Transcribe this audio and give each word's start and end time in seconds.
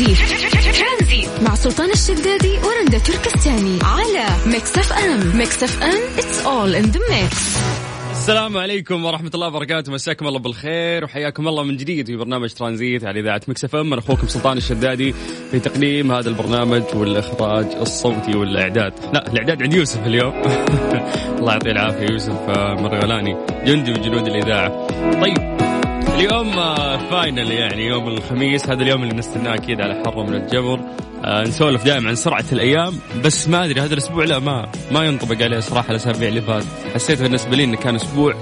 ترانزيت 0.00 1.26
مع 1.42 1.54
سلطان 1.54 1.90
الشدادي 1.90 2.58
ورندا 2.58 2.98
تركستاني. 2.98 3.78
على 3.82 4.26
Mix 4.46 4.78
FM. 4.78 5.36
Mix 5.36 5.62
FM. 5.62 6.18
it's 6.18 6.46
all 6.46 6.74
in 6.74 6.84
the 6.84 7.00
mix 7.10 7.56
السلام 8.10 8.56
عليكم 8.56 9.04
ورحمة 9.04 9.30
الله 9.34 9.46
وبركاته. 9.46 9.92
مساكم 9.92 10.26
الله 10.26 10.38
بالخير 10.38 11.04
وحياكم 11.04 11.48
الله 11.48 11.62
من 11.62 11.76
جديد 11.76 12.06
في 12.06 12.16
برنامج 12.16 12.52
ترانزيت 12.52 13.04
على 13.04 13.20
إذاعة 13.20 13.40
Mix 13.48 13.76
FM. 13.76 13.92
أنا 13.92 14.02
أخوكم 14.02 14.28
سلطان 14.28 14.56
الشدادي 14.56 15.14
في 15.50 15.60
تقديم 15.60 16.12
هذا 16.12 16.28
البرنامج 16.28 16.82
والإخراج 16.94 17.66
الصوتي 17.80 18.36
والإعداد. 18.36 18.92
لا 19.14 19.32
الإعداد 19.32 19.62
عند 19.62 19.74
يوسف 19.74 20.06
اليوم. 20.06 20.32
الله 21.38 21.52
يعطيه 21.52 21.70
العافية 21.70 22.06
يوسف 22.12 22.48
مرغلاني. 22.80 23.36
جندي 23.64 23.90
من 23.92 24.00
جنود 24.02 24.26
الإذاعة. 24.26 24.86
طيب. 25.20 25.59
اليوم 26.20 26.52
فاينل 27.10 27.52
يعني 27.52 27.86
يوم 27.86 28.08
الخميس 28.08 28.66
هذا 28.66 28.82
اليوم 28.82 29.02
اللي 29.02 29.14
نستناه 29.14 29.54
أكيد 29.54 29.80
على 29.80 30.02
حرة 30.04 30.22
من 30.22 30.34
الجبر. 30.34 30.80
آه 31.24 31.42
نسولف 31.42 31.84
دائما 31.84 32.08
عن 32.08 32.14
سرعة 32.14 32.44
الأيام 32.52 32.94
بس 33.24 33.48
ما 33.48 33.64
أدري 33.64 33.80
هذا 33.80 33.94
الأسبوع 33.94 34.24
لا 34.24 34.38
ما 34.38 34.68
ما 34.92 35.04
ينطبق 35.04 35.42
عليه 35.42 35.60
صراحة 35.60 35.90
الأسابيع 35.90 36.28
اللي 36.28 36.42
فاتت. 36.42 36.66
حسيت 36.94 37.22
بالنسبة 37.22 37.56
لي 37.56 37.64
إنه 37.64 37.76
كان 37.76 37.94
أسبوع 37.94 38.34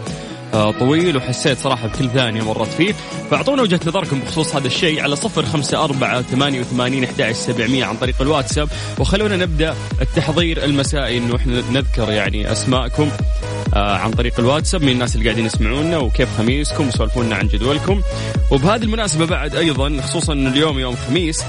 آه 0.55 0.71
طويل 0.71 1.16
وحسيت 1.16 1.59
صراحة 1.59 1.88
بكل 1.88 2.09
ثانية 2.11 2.43
مرت 2.43 2.69
فيه. 2.69 2.95
فأعطونا 3.30 3.62
وجهة 3.62 3.80
نظركم 3.87 4.21
بخصوص 4.21 4.57
هذا 4.57 4.66
الشيء 4.66 5.02
على 5.02 5.16
صفر 5.16 5.43
خمسة 5.43 5.85
أربعة 5.85 6.23
ثمانية 6.23 6.60
وثمانين 6.60 7.07
سبعمية 7.33 7.85
عن 7.85 7.97
طريق 7.97 8.23
الواتساب. 8.23 8.69
وخلونا 8.99 9.37
نبدأ 9.37 9.74
التحضير 10.01 10.65
المسائي 10.65 11.19
إنه 11.19 11.37
إحنا 11.37 11.63
نذكر 11.73 12.13
يعني 12.13 12.52
أسماءكم. 12.52 13.02
آه 13.02 13.48
عن 13.73 14.11
طريق 14.11 14.41
الواتساب 14.41 14.83
من 14.83 14.89
الناس 14.89 15.15
اللي 15.15 15.25
قاعدين 15.25 15.47
يسمعونا 15.47 15.99
وكيف 15.99 16.29
خميسكم 16.39 16.89
وسولفونا 16.89 17.37
عن 17.37 17.49
جدولكم. 17.49 18.03
وبهذه 18.51 18.83
المناسبة 18.83 19.27
بعد 19.27 19.57
أيضا 19.57 20.01
خصوصا 20.03 20.33
أنه 20.33 20.51
اليوم 20.51 20.79
يوم 20.79 20.97
خميس 21.09 21.43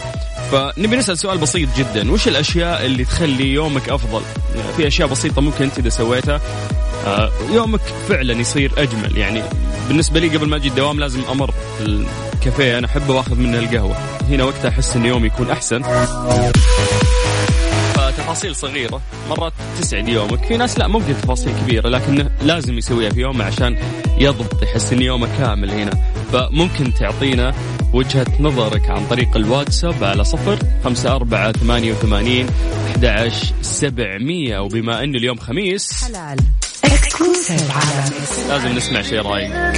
فنبي 0.52 0.96
نسأل 0.96 1.18
سؤال 1.18 1.38
بسيط 1.38 1.70
جدا. 1.78 2.12
وش 2.12 2.28
الأشياء 2.28 2.86
اللي 2.86 3.06
تخلي 3.06 3.54
يومك 3.54 3.90
أفضل؟ 3.90 4.22
في 4.78 4.88
أشياء 4.88 5.08
بسيطة 5.08 5.42
ممكن 5.42 5.64
أنت 5.64 5.78
إذا 5.78 5.90
سويتها 5.90 6.42
آه 7.08 7.32
يومك 7.52 7.82
فعلا 8.10 8.34
يصير 8.34 8.72
أجمل. 8.78 9.18
يعني 9.18 9.44
بالنسبة 9.88 10.20
لي 10.20 10.28
قبل 10.38 10.48
ما 10.48 10.56
أجي 10.56 10.68
الدوام 10.68 11.00
لازم 11.00 11.22
أمر 11.32 11.54
الكافيه 11.82 12.78
أنا 12.78 12.88
أحب 12.88 13.10
وأخذ 13.10 13.36
منه 13.36 13.60
القهوة. 13.60 13.96
هنا 14.30 14.44
وقتها 14.44 14.70
أحس 14.70 14.96
أن 14.96 15.06
يومي 15.06 15.28
يكون 15.28 15.52
أحسن. 15.52 15.82
تفاصيل 18.30 18.56
صغيرة 18.56 19.02
مرات 19.30 19.54
تسعد 19.80 20.08
يومك 20.08 20.46
في 20.46 20.58
ناس 20.58 20.80
لا 20.80 20.88
ممكن 20.88 21.14
تفاصيل 21.22 21.54
كبيرة 21.62 21.90
لكنه 21.90 22.30
لازم 22.42 22.78
يسويها 22.78 23.10
في 23.10 23.22
يومه 23.22 23.46
عشان 23.46 23.78
يضبط 24.18 24.64
يحس 24.64 24.94
إن 24.94 25.02
يومه 25.02 25.38
كامل 25.38 25.72
هنا. 25.72 25.92
فممكن 26.34 26.94
تعطينا 26.94 27.54
وجهة 27.94 28.28
نظرك 28.40 28.90
عن 28.90 29.08
طريق 29.08 29.36
الواتساب 29.36 30.04
على 30.04 30.24
صفر 30.24 30.60
خمسة 30.84 31.16
أربعة 31.16 31.52
ثمانية 31.52 31.92
وثمانين 31.92 32.48
أحد 32.90 33.32
سبعمية. 33.62 34.60
وبما 34.60 35.04
أنه 35.04 35.18
اليوم 35.18 35.38
خميس 35.38 36.04
حلال. 36.04 36.38
لازم 38.50 38.76
نسمع 38.76 39.02
شيء 39.02 39.22
رايق. 39.22 39.74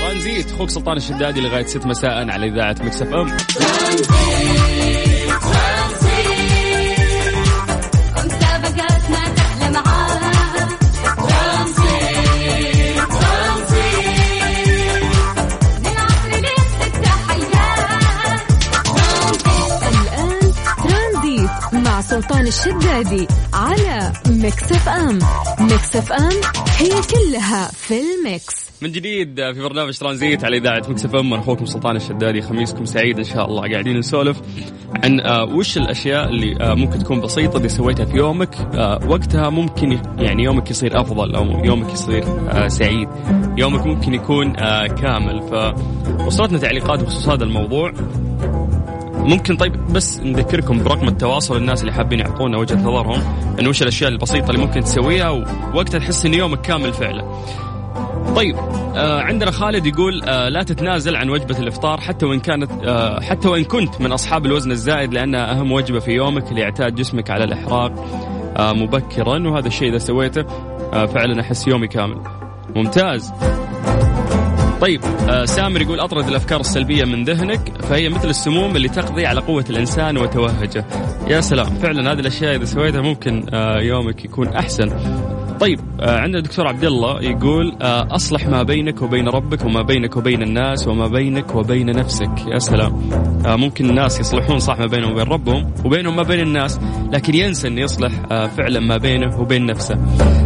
ترانزيت 0.00 0.52
أخوك 0.52 0.70
سلطان 0.70 0.96
الشدادي 0.96 1.40
لغاية 1.40 1.66
6 1.66 1.86
مساء 1.86 2.30
على 2.30 2.46
إذاعة 2.46 2.76
مكسف 2.80 3.14
أم. 3.14 3.36
سلطان 22.12 22.46
الشدادي 22.46 23.26
على 23.52 24.12
Mix 24.28 24.72
FM 24.72 25.18
Mix 25.60 25.96
FM 25.96 26.90
it's 26.90 27.33
all 27.33 27.66
in 27.68 27.94
the 28.00 28.30
mix. 28.30 28.70
من 28.82 28.92
جديد 28.92 29.36
في 29.36 29.60
برنامج 29.60 29.98
ترانزيت 29.98 30.44
على 30.44 30.56
إذاعة 30.56 30.82
Mix 30.88 31.04
FM 31.04 31.34
اخوكم 31.34 31.66
سلطان 31.66 31.96
الشدادي 31.96 32.42
خميسكم 32.42 32.84
سعيد 32.84 33.18
إن 33.18 33.24
شاء 33.24 33.46
الله 33.46 33.70
قاعدين 33.70 33.98
نسولف 33.98 34.40
عن 35.04 35.20
آه 35.20 35.44
وش 35.44 35.76
الأشياء 35.76 36.28
اللي 36.28 36.56
آه 36.60 36.74
ممكن 36.74 36.98
تكون 36.98 37.20
بسيطة 37.20 37.58
إذا 37.58 37.68
سويتها 37.68 38.04
في 38.04 38.16
يومك 38.16 38.54
آه 38.54 39.00
وقتها 39.08 39.50
ممكن 39.50 40.02
يعني 40.18 40.42
يومك 40.44 40.70
يصير 40.70 41.00
أفضل 41.00 41.34
أو 41.34 41.64
يومك 41.64 41.92
يصير 41.92 42.24
سعيد. 42.68 43.08
يومك 43.56 43.86
ممكن 43.86 44.14
يكون 44.14 44.52
كامل. 44.86 45.42
فوصلتنا 46.18 46.58
تعليقات 46.58 47.02
بخصوص 47.02 47.28
هذا 47.28 47.44
الموضوع. 47.44 47.92
ممكن 49.22 49.56
طيب 49.56 49.92
بس 49.92 50.20
نذكركم 50.20 50.82
برقم 50.82 51.08
التواصل 51.08 51.56
الناس 51.56 51.80
اللي 51.80 51.92
حابين 51.92 52.18
يعطونا 52.18 52.58
وجهة 52.58 52.76
نظرهم 52.76 53.20
إنه 53.60 53.68
وش 53.68 53.82
الأشياء 53.82 54.10
البسيطة 54.10 54.50
اللي 54.50 54.60
ممكن 54.66 54.80
تسويها 54.80 55.30
ووقتها 55.30 55.98
تحس 55.98 56.26
إن 56.26 56.34
يومك 56.34 56.60
كامل 56.60 56.92
فعلا. 56.92 57.24
طيب 58.36 58.56
آه 58.96 59.20
عندنا 59.20 59.50
خالد 59.50 59.86
يقول 59.86 60.22
آه 60.24 60.48
لا 60.48 60.62
تتنازل 60.62 61.16
عن 61.16 61.30
وجبة 61.30 61.58
الإفطار 61.58 62.00
حتى 62.00 62.26
وإن 62.26 62.40
كانت 62.40 62.70
آه 62.84 63.20
حتى 63.20 63.48
وإن 63.48 63.64
كنت 63.64 64.00
من 64.00 64.12
أصحاب 64.12 64.46
الوزن 64.46 64.70
الزائد 64.70 65.14
لأنها 65.14 65.52
أهم 65.52 65.72
وجبة 65.72 65.98
في 65.98 66.10
يومك 66.10 66.52
لاعتاد 66.52 66.94
جسمك 66.94 67.30
على 67.30 67.44
الإحراق 67.44 67.92
آه 68.56 68.72
مبكرا 68.72 69.48
وهذا 69.48 69.66
الشيء 69.68 69.88
إذا 69.88 69.98
سويته 69.98 70.44
آه 70.92 71.06
فعلا 71.06 71.40
أحس 71.40 71.68
يومي 71.68 71.88
كامل. 71.88 72.18
ممتاز. 72.76 73.32
طيب 74.82 75.00
آه 75.04 75.44
سامر 75.44 75.82
يقول 75.82 76.00
أطرد 76.00 76.28
الأفكار 76.28 76.60
السلبية 76.60 77.04
من 77.04 77.24
ذهنك 77.24 77.82
فهي 77.82 78.08
مثل 78.08 78.28
السموم 78.28 78.76
اللي 78.76 78.88
تقضي 78.88 79.26
على 79.26 79.40
قوة 79.40 79.64
الإنسان 79.70 80.18
وتوهجه. 80.18 80.84
يا 81.28 81.40
سلام. 81.40 81.66
فعلا 81.66 82.12
هذه 82.12 82.20
الأشياء 82.20 82.56
إذا 82.56 82.64
سويتها 82.64 83.00
ممكن 83.00 83.46
آه 83.54 83.80
يومك 83.80 84.24
يكون 84.24 84.48
أحسن. 84.48 84.88
طيب 85.62 85.80
آه 86.00 86.18
عندنا 86.18 86.38
الدكتور 86.38 86.68
عبد 86.68 86.84
الله 86.84 87.22
يقول 87.22 87.76
آه 87.82 88.14
أصلح 88.14 88.46
ما 88.46 88.62
بينك 88.62 89.02
وبين 89.02 89.28
ربك 89.28 89.64
وما 89.64 89.82
بينك 89.82 90.16
وبين 90.16 90.42
الناس 90.42 90.88
وما 90.88 91.06
بينك 91.06 91.54
وبين 91.54 91.86
نفسك. 91.86 92.30
يا 92.46 92.58
سلام. 92.58 93.10
آه 93.46 93.56
ممكن 93.56 93.90
الناس 93.90 94.20
يصلحون 94.20 94.58
صح 94.58 94.78
ما 94.78 94.86
بينهم 94.86 95.12
وبين 95.12 95.26
ربهم 95.26 95.70
وبينهم 95.84 96.16
ما 96.16 96.22
بين 96.22 96.40
الناس 96.40 96.80
لكن 97.12 97.34
ينسى 97.34 97.68
إنه 97.68 97.80
يصلح 97.80 98.12
فعلا 98.28 98.80
ما 98.80 98.96
بينه 98.96 99.40
وبين 99.40 99.66
نفسه. 99.66 99.98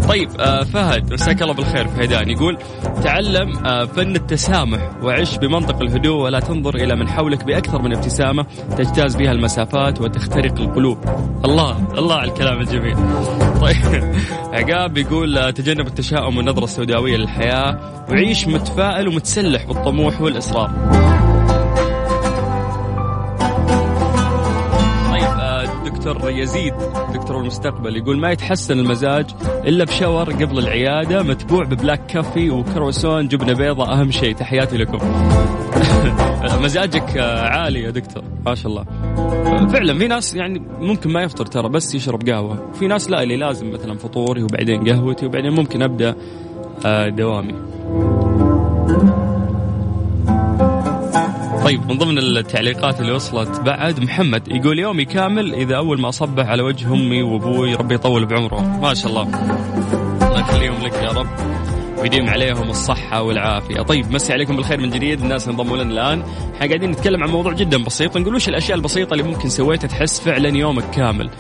طيب 0.08 0.30
فهد 0.64 1.12
مساك 1.12 1.42
الله 1.42 1.54
بالخير 1.54 1.88
فهدان 1.88 2.30
يقول 2.30 2.58
تعلم 3.02 3.52
فن 3.86 4.16
التسامح 4.16 4.90
وعش 5.02 5.36
بمنطق 5.38 5.82
الهدوء 5.82 6.22
ولا 6.22 6.40
تنظر 6.40 6.74
إلى 6.74 6.96
من 6.96 7.08
حولك 7.08 7.44
بأكثر 7.44 7.82
من 7.82 7.96
ابتسامة 7.96 8.46
تجتاز 8.78 9.16
بها 9.16 9.32
المسافات 9.32 10.00
وتخترق 10.00 10.60
القلوب. 10.60 10.98
الله 11.44 11.98
الله 11.98 12.14
على 12.14 12.30
الكلام 12.30 12.60
الجميل. 12.60 12.96
طيب 13.64 14.14
عقاب 14.52 15.05
يقول 15.06 15.52
تجنب 15.52 15.86
التشاؤم 15.86 16.36
والنظرة 16.36 16.64
السوداوية 16.64 17.16
للحياة 17.16 18.04
وعيش 18.10 18.48
متفائل 18.48 19.08
ومتسلح 19.08 19.64
بالطموح 19.64 20.20
والإصرار. 20.20 21.15
دكتور 26.06 26.30
يزيد 26.30 26.74
دكتور 27.14 27.40
المستقبل 27.40 27.96
يقول 27.96 28.18
ما 28.18 28.30
يتحسن 28.30 28.78
المزاج 28.78 29.26
إلا 29.64 29.84
بشاور 29.84 30.32
قبل 30.32 30.58
العيادة 30.58 31.22
متبوع 31.22 31.64
ببلاك 31.64 32.06
كافي 32.06 32.50
وكروسون 32.50 33.28
جبنة 33.28 33.52
بيضاء 33.52 33.92
أهم 33.92 34.10
شيء. 34.10 34.34
تحياتي 34.34 34.76
لكم. 34.76 34.98
مزاجك 36.64 37.16
عالي 37.18 37.80
يا 37.80 37.90
دكتور 37.90 38.22
ما 38.46 38.54
شاء 38.54 38.72
الله. 38.72 38.84
فعلا 39.68 39.98
في 39.98 40.08
ناس 40.08 40.34
يعني 40.34 40.62
ممكن 40.80 41.10
ما 41.10 41.22
يفطر 41.22 41.46
ترى 41.46 41.68
بس 41.68 41.94
يشرب 41.94 42.28
قهوة. 42.28 42.72
في 42.72 42.86
ناس 42.86 43.10
لا 43.10 43.22
اللي 43.22 43.36
لازم 43.36 43.70
مثلا 43.70 43.98
فطوري 43.98 44.42
وبعدين 44.42 44.88
قهوتي 44.88 45.26
وبعدين 45.26 45.52
ممكن 45.52 45.82
أبدأ 45.82 46.14
دوامي. 47.08 47.54
طيب 51.66 51.86
من 51.86 51.98
ضمن 51.98 52.18
التعليقات 52.18 53.00
اللي 53.00 53.12
وصلت 53.12 53.60
بعد 53.60 54.00
محمد 54.00 54.48
يقول 54.48 54.78
يومي 54.78 55.04
كامل 55.04 55.54
إذا 55.54 55.76
أول 55.76 56.00
ما 56.00 56.08
أصبح 56.08 56.46
على 56.46 56.62
وجه 56.62 56.94
أمي 56.94 57.22
وأبوي 57.22 57.74
ربي 57.74 57.94
يطول 57.94 58.26
بعمره. 58.26 58.60
ما 58.60 58.94
شاء 58.94 59.10
الله. 59.10 59.22
الله 60.28 60.40
يخليهم 60.40 60.84
لك 60.84 60.94
يا 60.94 61.08
رب. 61.08 61.26
ويديم 61.98 62.28
عليهم 62.28 62.70
الصحة 62.70 63.22
والعافية. 63.22 63.82
طيب 63.82 64.12
مسي 64.12 64.32
عليكم 64.32 64.56
بالخير 64.56 64.80
من 64.80 64.90
جديد. 64.90 65.20
الناس 65.20 65.48
انضموا 65.48 65.76
لنا 65.76 65.92
الآن. 65.92 66.22
إحنا 66.54 66.66
قاعدين 66.66 66.90
نتكلم 66.90 67.22
عن 67.22 67.30
موضوع 67.30 67.52
جدا 67.52 67.84
بسيط. 67.84 68.16
نقول 68.16 68.34
وش 68.34 68.48
الأشياء 68.48 68.76
البسيطة 68.78 69.12
اللي 69.12 69.24
ممكن 69.24 69.48
سويتها 69.48 69.88
تحس 69.88 70.20
فعلا 70.20 70.48
يومك 70.48 70.90
كامل؟ 70.90 71.30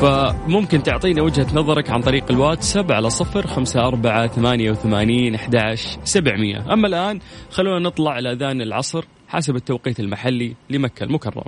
فممكن 0.00 0.82
تعطينا 0.82 1.22
وجهة 1.22 1.46
نظرك 1.54 1.90
عن 1.90 2.00
طريق 2.00 2.24
الواتساب 2.30 2.92
على 2.92 3.10
صفر 3.10 3.46
خمسة 3.46 3.86
أربعة 3.86 4.26
ثمانية 4.26 4.70
وثمانين 4.70 5.34
أحداش 5.34 5.98
سبعمية. 6.04 6.72
أما 6.72 6.88
الآن 6.88 7.20
خلونا 7.50 7.78
نطلع 7.78 8.18
إلى 8.18 8.32
أذان 8.32 8.62
العصر. 8.62 9.04
حسب 9.28 9.56
التوقيت 9.56 10.00
المحلي 10.00 10.54
لمكة 10.70 11.04
المكرمة. 11.04 11.44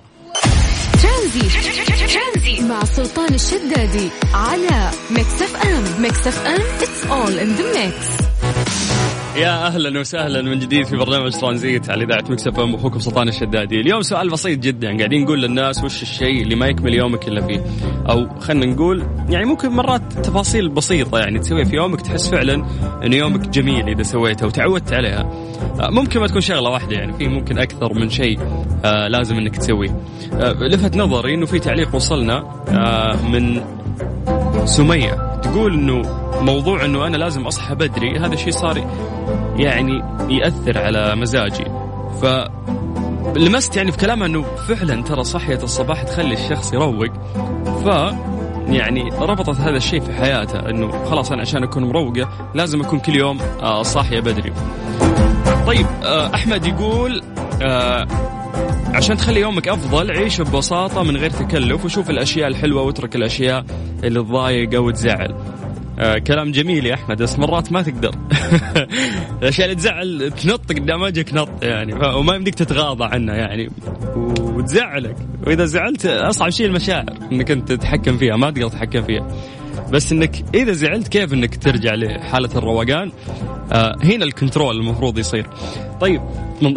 ترانزيت 1.03 2.63
مع 2.69 2.85
سلطان 2.85 3.35
الشدادي 3.35 4.09
على 4.35 4.91
Mix 5.11 5.43
FM. 5.43 6.03
Mix 6.03 6.27
FM 6.27 6.61
it's 6.81 7.11
all 7.11 7.35
in 7.39 7.61
the 7.61 7.65
mix. 7.79 9.08
يا 9.37 9.67
أهلا 9.67 10.01
وسهلا 10.01 10.43
من 10.43 10.59
جديد 10.59 10.87
في 10.87 10.97
برنامج 10.97 11.33
ترانزيت 11.33 11.91
على 11.91 12.05
إذاعة 12.05 12.25
Mix 12.31 12.61
FM 12.61 12.75
اخوكم 12.75 12.99
سلطان 12.99 13.29
الشدادي، 13.29 13.81
اليوم 13.81 14.03
سؤال 14.03 14.31
بسيط 14.31 14.59
جدا 14.59 14.97
قاعدين 14.97 15.23
نقول 15.23 15.43
للناس 15.43 15.85
وش 15.85 16.03
الشيء 16.03 16.43
اللي 16.43 16.55
ما 16.55 16.67
يكمل 16.67 16.95
يومك 16.95 17.29
إلا 17.29 17.47
فيه، 17.47 17.65
أو 18.11 18.29
خلينا 18.41 18.67
نقول 18.67 19.07
يعني 19.29 19.45
ممكن 19.45 19.69
مرات 19.69 20.13
تفاصيل 20.13 20.69
بسيطة 20.69 21.19
يعني 21.19 21.39
تسويها 21.39 21.65
في 21.65 21.77
يومك 21.77 22.01
تحس 22.01 22.29
فعلا 22.29 22.67
إن 23.05 23.13
يومك 23.13 23.49
جميل 23.49 23.89
إذا 23.89 24.03
سويتها 24.03 24.47
وتعودت 24.47 24.93
عليها. 24.93 25.31
آه، 25.81 25.91
ممكن 25.91 26.21
ما 26.21 26.27
تكون 26.27 26.41
شغلة 26.41 26.71
واحدة 26.71 26.97
يعني 26.97 27.13
في 27.13 27.29
ممكن 27.29 27.59
أكثر 27.59 27.95
من 27.95 28.11
شيء 28.11 28.39
آه 28.85 29.09
لازم 29.09 29.37
إنك 29.37 29.57
تسويه. 29.57 30.01
آه 30.33 30.53
لفت 30.53 30.97
نظري 30.97 31.35
إنه 31.35 31.47
في 31.47 31.59
تعليق 31.59 31.95
وصلنا 31.95 32.45
من 33.29 33.61
سمية 34.69 35.41
تقول 35.43 35.75
إنه 35.75 36.03
موضوع 36.41 36.85
إنه 36.85 37.07
أنا 37.07 37.17
لازم 37.17 37.47
أصحى 37.47 37.75
بدري 37.75 38.19
هذا 38.19 38.35
الشيء 38.35 38.53
صار 38.53 38.79
يعني 39.57 40.03
يأثر 40.29 40.79
على 40.79 41.17
مزاجي 41.17 41.65
ف 42.23 42.25
لمست 43.37 43.77
يعني 43.77 43.93
في 43.93 43.99
كلامها 43.99 44.27
إنه 44.27 44.43
فعلا 44.43 45.03
ترى 45.03 45.25
صحية 45.25 45.63
الصباح 45.63 46.03
تخلي 46.03 46.35
الشخص 46.35 46.73
يروق 46.73 47.13
ف 47.85 47.87
يعني 48.69 49.11
ربطت 49.19 49.61
هذا 49.61 49.77
الشيء 49.77 50.01
في 50.01 50.13
حياتها 50.13 50.71
إنه 50.71 51.05
خلاص 51.05 51.33
أنا 51.33 51.43
عشان 51.43 51.63
أكون 51.63 51.85
مروقة 51.85 52.29
لازم 52.55 52.81
أكون 52.81 52.99
كل 52.99 53.15
يوم 53.15 53.39
آه، 53.63 53.83
صاحية 53.83 54.21
بدري. 54.21 54.53
طيب 55.67 55.87
آه، 56.05 56.35
أحمد 56.35 56.67
يقول 56.67 57.23
آه، 57.63 58.07
عشان 58.95 59.17
تخلي 59.17 59.41
يومك 59.41 59.69
أفضل 59.69 60.11
عيش 60.11 60.41
ببساطة 60.41 61.03
من 61.03 61.17
غير 61.17 61.31
تكلف 61.31 61.85
وشوف 61.85 62.11
الأشياء 62.11 62.49
الحلوة 62.49 62.83
واترك 62.83 63.17
الأشياء 63.17 63.65
اللي 64.05 64.21
تضايق 64.23 64.75
أو 64.75 64.91
تزعل. 64.91 65.35
آه 65.99 66.19
كلام 66.19 66.53
جميل 66.53 66.87
يا 66.87 66.95
أحمد 66.95 67.23
بس 67.23 67.39
مرات 67.39 67.73
ما 67.73 67.83
تقدر. 67.83 68.15
الأشياء 69.43 69.65
اللي 69.65 69.77
تزعل 69.77 70.33
تنط 70.43 70.73
قدام 70.73 71.03
وجهك 71.03 71.35
نط 71.35 71.49
يعني 71.63 71.95
وما 71.95 72.35
يمديك 72.35 72.55
تتغاضى 72.55 73.05
عنها 73.05 73.35
يعني 73.35 73.71
وتزعلك. 74.41 75.17
وإذا 75.47 75.65
زعلت 75.65 76.07
أصعب 76.07 76.51
شيء 76.51 76.67
المشاعر 76.67 77.15
إنك 77.33 77.51
أنت 77.51 77.73
تتحكم 77.73 78.17
فيها 78.19 78.37
ما 78.37 78.51
تقدر 78.51 78.69
تتحكم 78.69 79.03
فيها. 79.03 79.29
بس 79.91 80.13
إنك 80.13 80.45
إذا 80.55 80.73
زعلت 80.73 81.09
كيف 81.09 81.33
إنك 81.33 81.57
ترجع 81.63 81.95
لحالة 81.95 82.51
الروقان؟ 82.57 83.13
آه 83.73 83.97
هنا 84.05 84.25
الكنترول 84.25 84.77
المفروض 84.77 85.19
يصير. 85.19 85.47
طيب 86.01 86.23
من, 86.63 86.75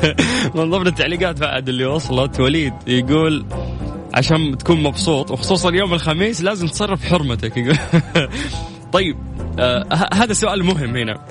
من 0.56 0.70
ضمن 0.70 0.86
التعليقات 0.86 1.40
بعد 1.40 1.68
اللي 1.68 1.86
وصلت 1.86 2.40
وليد 2.40 2.72
يقول 2.86 3.46
عشان 4.14 4.58
تكون 4.58 4.82
مبسوط 4.82 5.30
وخصوصا 5.30 5.74
يوم 5.74 5.94
الخميس 5.94 6.42
لازم 6.42 6.66
تصرف 6.66 7.04
حرمتك. 7.04 7.52
طيب 8.92 9.16
آه 9.58 9.84
هذا 10.14 10.32
سؤال 10.32 10.64
مهم 10.64 10.96
هنا. 10.96 11.24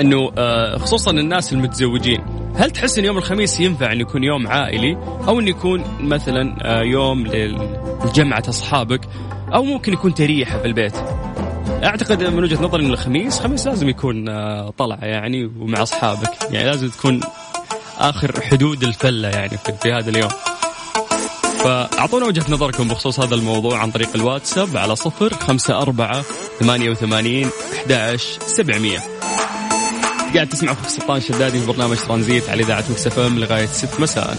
إنه 0.00 0.30
آه 0.38 0.78
خصوصا 0.78 1.10
الناس 1.10 1.52
المتزوجين 1.52 2.20
هل 2.56 2.70
تحس 2.70 2.98
إن 2.98 3.04
يوم 3.04 3.18
الخميس 3.18 3.60
ينفع 3.60 3.92
إن 3.92 4.00
يكون 4.00 4.24
يوم 4.24 4.46
عائلي؟ 4.46 4.96
أو 5.28 5.40
إن 5.40 5.48
يكون 5.48 5.84
مثلا 6.00 6.56
آه 6.62 6.82
يوم 6.82 7.26
لجمعة 8.04 8.42
أصحابك؟ 8.48 9.00
أو 9.54 9.64
ممكن 9.64 9.92
يكون 9.92 10.14
تريحة 10.14 10.58
في 10.58 10.66
البيت. 10.66 10.94
أعتقد 11.84 12.22
من 12.22 12.42
وجهة 12.44 12.62
نظري 12.62 12.86
إن 12.86 12.90
الخميس 12.90 13.40
خميس 13.40 13.66
لازم 13.66 13.88
يكون 13.88 14.28
آه، 14.28 14.72
طلعه 14.78 15.04
يعني 15.04 15.44
ومع 15.44 15.82
أصحابك. 15.82 16.30
يعني 16.50 16.66
لازم 16.66 16.88
تكون 16.88 17.20
آخر 17.98 18.40
حدود 18.40 18.82
الفلة 18.82 19.28
يعني 19.28 19.58
في, 19.58 19.72
في 19.82 19.92
هذا 19.92 20.10
اليوم. 20.10 20.30
فأعطونا 21.64 22.26
وجهة 22.26 22.44
نظركم 22.48 22.88
بخصوص 22.88 23.20
هذا 23.20 23.34
الموضوع 23.34 23.78
عن 23.78 23.90
طريق 23.90 24.08
الواتساب 24.14 24.76
على 24.76 24.96
صفر 24.96 25.34
خمسة 25.34 25.78
أربعة 25.78 26.22
ثمانية 26.60 26.90
وثمانين 26.90 27.50
أحد 27.90 28.16
سبعمية. 28.46 28.98
قاعد 30.34 30.48
تسمع 30.48 30.72
أخوك 30.72 30.88
سلطان 30.88 31.20
شدادي 31.20 31.60
في 31.60 31.66
برنامج 31.66 31.96
ترانزيت 31.96 32.48
على 32.48 32.62
إذاعة 32.62 32.84
Mix 32.90 33.18
FM 33.18 33.38
لغاية 33.38 33.66
ست 33.66 34.00
مساء. 34.00 34.38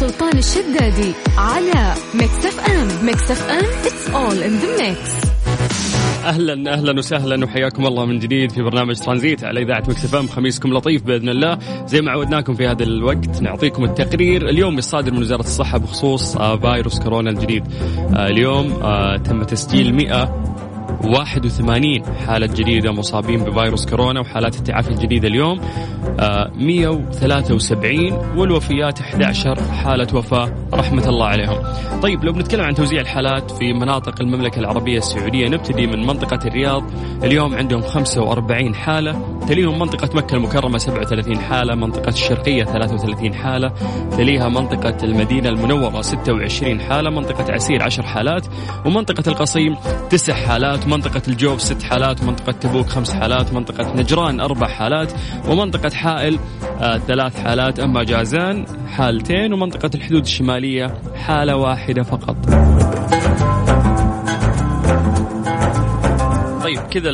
سلطان 0.00 0.38
الشدادي 0.38 1.12
على 1.38 1.94
Mix 2.14 2.46
FM 2.46 3.06
Mix 3.06 3.30
FM 3.30 3.64
it's 3.64 4.14
all 4.14 4.42
in 4.42 4.62
the 4.62 4.82
mix. 4.82 5.28
أهلا 6.24 6.72
أهلا 6.72 6.98
وسهلا 6.98 7.44
وحياكم 7.44 7.86
الله 7.86 8.06
من 8.06 8.18
جديد 8.18 8.52
في 8.52 8.62
برنامج 8.62 8.98
ترانزيت 8.98 9.44
على 9.44 9.62
إذاعة 9.62 9.82
Mix 9.88 10.14
FM 10.14 10.26
خميسكم 10.26 10.74
لطيف 10.74 11.02
بإذن 11.02 11.28
الله. 11.28 11.58
زي 11.86 12.00
ما 12.00 12.10
عودناكم 12.10 12.54
في 12.54 12.66
هذا 12.66 12.82
الوقت 12.82 13.42
نعطيكم 13.42 13.84
التقرير. 13.84 14.48
اليوم 14.48 14.78
الصادر 14.78 15.12
من 15.12 15.18
وزارة 15.18 15.40
الصحة 15.40 15.78
بخصوص 15.78 16.36
آه، 16.36 16.56
فيروس 16.56 16.98
كورونا 16.98 17.30
الجديد. 17.30 17.64
آه، 18.16 18.26
اليوم 18.26 18.72
آه، 18.72 19.16
تم 19.16 19.42
تسجيل 19.42 19.94
100 19.94 20.24
81 21.04 22.02
حالة 22.26 22.46
جديدة 22.46 22.92
مصابين 22.92 23.44
بفيروس 23.44 23.86
كورونا 23.86 24.20
وحالات 24.20 24.56
التعافي 24.56 24.90
الجديدة 24.90 25.28
اليوم. 25.28 25.60
173 26.54 28.12
آه، 28.12 28.38
والوفيات 28.38 29.00
11 29.00 29.62
حالة 29.62 30.06
وفاة 30.14 30.52
رحمة 30.74 31.08
الله 31.08 31.26
عليهم. 31.26 31.62
طيب 32.02 32.24
لو 32.24 32.32
بنتكلم 32.32 32.64
عن 32.64 32.74
توزيع 32.74 33.00
الحالات 33.00 33.50
في 33.50 33.72
مناطق 33.72 34.20
المملكة 34.20 34.58
العربية 34.58 34.98
السعودية 34.98 35.48
نبتدي 35.48 35.86
من 35.86 36.06
منطقة 36.06 36.46
الرياض. 36.46 36.82
اليوم 37.24 37.54
عندهم 37.54 37.82
45 37.82 38.74
حالة. 38.74 39.38
تليهم 39.48 39.78
منطقة 39.78 40.16
مكة 40.16 40.34
المكرمة 40.34 40.78
37 40.78 41.38
حالة 41.38 41.74
منطقة 41.74 42.08
الشرقية 42.08 42.64
33 42.64 43.34
حالة 43.34 43.72
تليها 44.10 44.48
منطقة 44.48 44.96
المدينة 45.04 45.48
المنورة 45.48 46.02
26 46.02 46.80
حالة 46.80 47.10
منطقة 47.10 47.52
عسير 47.52 47.82
10 47.82 48.02
حالات 48.06 48.46
ومنطقة 48.86 49.28
القصيم 49.28 49.76
9 50.10 50.36
حالات 50.36 50.86
منطقة 50.86 51.22
الجوف 51.28 51.60
6 51.60 51.84
حالات 51.86 52.22
منطقة 52.24 52.52
تبوك 52.52 52.86
5 52.86 53.20
حالات 53.20 53.52
منطقة 53.52 53.94
نجران 53.96 54.40
4 54.40 54.68
حالات 54.70 55.12
ومنطقة 55.48 55.94
حائل 55.94 56.38
آه 56.80 56.98
ثلاث 56.98 57.40
حالات 57.40 57.80
أما 57.80 58.02
جازان 58.02 58.64
حالتين 58.96 59.52
ومنطقة 59.52 59.90
الحدود 59.94 60.22
الشمالية 60.22 60.57
حالة 61.14 61.56
واحدة 61.56 62.02
فقط 62.02 62.36
طيب 66.68 66.80
كذا 66.90 67.10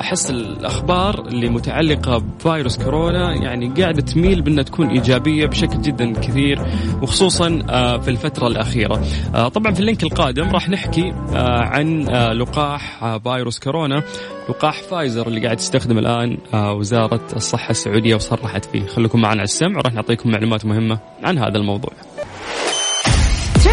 أحس 0.00 0.30
الأخبار 0.30 1.26
اللي 1.28 1.48
متعلقة 1.48 2.18
بفيروس 2.18 2.78
كورونا 2.78 3.34
يعني 3.34 3.68
قاعدة 3.68 4.00
تميل 4.00 4.42
بأنها 4.42 4.62
تكون 4.62 4.88
إيجابية 4.88 5.46
بشكل 5.46 5.82
جدا 5.82 6.12
كثير 6.12 6.60
وخصوصا 7.02 7.62
آه، 7.70 7.98
في 7.98 8.10
الفترة 8.10 8.46
الأخيرة. 8.46 9.02
آه، 9.34 9.48
طبعا 9.48 9.74
في 9.74 9.80
ال 9.80 9.84
link 9.84 10.02
القادم 10.02 10.50
راح 10.50 10.68
نحكي 10.68 11.12
آه، 11.34 11.60
عن 11.60 12.02
لقاح 12.38 13.04
فيروس 13.18 13.58
كورونا 13.58 14.02
لقاح 14.48 14.82
فايزر 14.82 15.28
اللي 15.28 15.40
قاعد 15.40 15.56
تستخدم 15.56 15.98
الآن 15.98 16.38
وزارة 16.54 17.20
الصحة 17.36 17.70
السعودية 17.70 18.14
وصرحت 18.14 18.64
فيه. 18.64 18.86
خليكم 18.86 19.20
معنا 19.20 19.40
على 19.40 19.42
السمع 19.42 19.78
وراح 19.78 19.92
نعطيكم 19.92 20.30
معلومات 20.30 20.66
مهمة 20.66 20.98
عن 21.22 21.38
هذا 21.38 21.56
الموضوع. 21.58 21.92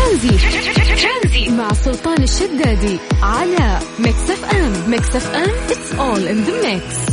ترانزيت. 0.08 1.50
مع 1.50 1.74
سلطان 1.74 2.24
الشدادي 2.24 3.00
على 3.24 3.80
Mix 4.00 4.30
FM. 4.30 4.92
Mix 4.92 5.16
FM 5.16 5.50
it's 5.70 6.00
all 6.00 6.28
in 6.28 6.50
the 6.50 6.66
mix. 6.66 7.07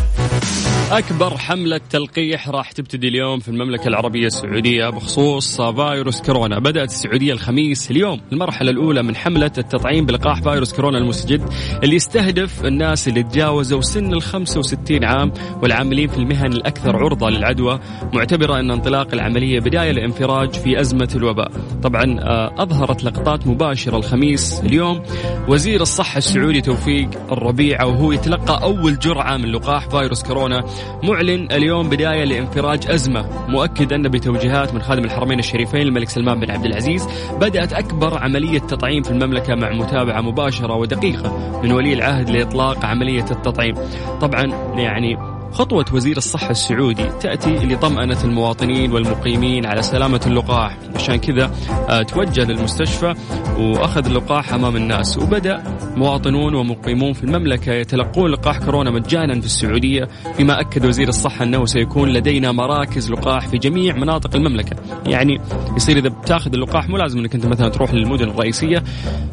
أكبر 0.93 1.39
حملة 1.39 1.81
تلقيح 1.91 2.49
راح 2.49 2.73
تبتدي 2.73 3.09
اليوم 3.09 3.39
في 3.39 3.49
المملكة 3.49 3.89
العربية 3.89 4.27
السعودية 4.27 4.89
بخصوص 4.89 5.61
فيروس 5.61 6.21
كورونا. 6.23 6.59
بدأت 6.59 6.89
السعودية 6.89 7.33
الخميس 7.33 7.91
اليوم 7.91 8.21
المرحلة 8.33 8.71
الأولى 8.71 9.03
من 9.03 9.17
حملة 9.17 9.51
التطعيم 9.59 10.07
بلقاح 10.07 10.43
فيروس 10.43 10.73
كورونا 10.73 10.99
المستجد 10.99 11.43
اللي 11.83 11.97
يستهدف 11.97 12.65
الناس 12.65 13.09
اللي 13.09 13.23
تجاوزوا 13.23 13.81
سن 13.81 14.15
ال 14.15 14.23
65 14.23 15.05
عام 15.05 15.33
والعاملين 15.63 16.09
في 16.09 16.17
المهن 16.17 16.53
الأكثر 16.53 16.97
عرضة 16.97 17.31
للعدوى. 17.31 17.81
معتبرة 18.13 18.61
أن 18.61 18.71
انطلاق 18.71 19.09
العملية 19.13 19.61
بداية 19.61 19.93
لانفراج 19.93 20.55
في 20.55 20.81
أزمة 20.81 21.09
الوباء. 21.17 21.51
طبعا 21.83 22.21
آه، 22.21 22.63
أظهرت 22.63 23.05
لقطات 23.05 23.47
مباشرة 23.47 23.97
الخميس 23.97 24.61
اليوم. 24.61 25.03
وزير 25.49 25.83
الصحة 25.83 26.19
السعودي 26.19 26.61
توفيق 26.61 27.11
الربيع 27.33 27.85
وهو 27.85 28.13
يتلقى 28.13 28.63
أول 28.63 28.99
جرعة 28.99 29.37
من 29.37 29.53
لقاح 29.53 29.89
فيروس 29.89 30.23
كورونا 30.23 30.65
معلن 31.03 31.53
اليوم 31.53 31.89
بداية 31.89 32.25
لانفراج 32.25 32.91
أزمة 32.91 33.49
مؤكد 33.49 33.93
أن 33.93 34.09
بتوجيهات 34.09 34.75
من 34.75 34.83
خادم 34.83 35.05
الحرمين 35.05 35.39
الشريفين 35.39 35.83
الملك 35.83 36.09
سلمان 36.09 36.41
بن 36.41 36.51
عبد 36.51 36.65
العزيز 36.65 37.09
بدأت 37.41 37.73
أكبر 37.73 38.19
عملية 38.19 38.59
تطعيم 38.59 39.03
في 39.03 39.11
المملكة 39.11 39.55
مع 39.55 39.71
متابعة 39.71 40.21
مباشرة 40.21 40.75
ودقيقة 40.75 41.61
من 41.63 41.73
ولي 41.73 41.93
العهد 41.93 42.31
لإطلاق 42.31 42.85
عملية 42.85 43.27
التطعيم. 43.31 43.75
طبعا 44.21 44.45
يعني 44.77 45.34
خطوة 45.55 45.85
وزير 45.93 46.17
الصحة 46.17 46.51
السعودي 46.51 47.05
تأتي 47.21 47.51
لطمأنة 47.51 48.25
المواطنين 48.25 48.93
والمقيمين 48.93 49.67
على 49.67 49.83
سلامة 49.83 50.21
اللقاح. 50.27 50.79
عشان 50.95 51.17
كذا 51.17 51.51
آه، 51.89 52.03
توجه 52.03 52.45
للمستشفى 52.45 53.15
وأخذ 53.59 54.07
اللقاح 54.07 54.55
أمام 54.55 54.77
الناس. 54.77 55.19
وبدأ 55.19 55.63
مواطنون 55.97 56.55
ومقيمون 56.55 57.13
في 57.13 57.25
المملكة 57.25 57.73
يتلقون 57.73 58.31
لقاح 58.31 58.59
كورونا 58.59 58.91
مجانا 58.91 59.41
في 59.41 59.47
السعودية 59.47 60.09
فيما 60.37 60.61
أكد 60.61 60.87
وزير 60.87 61.09
الصحة 61.09 61.45
أنه 61.45 61.65
سيكون 61.65 62.09
لدينا 62.09 62.53
مراكز 62.53 63.11
لقاح 63.13 63.49
في 63.49 63.59
جميع 63.59 63.97
مناطق 63.97 64.37
المملكة. 64.37 64.77
يعني 65.07 65.41
يصير 65.77 65.99
إذا 65.99 66.09
بتاخذ 66.09 66.55
اللقاح 66.55 66.89
مو 66.89 66.97
لازم 66.97 67.19
أنك 67.19 67.35
أنت 67.35 67.47
مثلا 67.47 67.69
تروح 67.69 67.95
للمدن 67.95 68.29
الرئيسية 68.29 68.83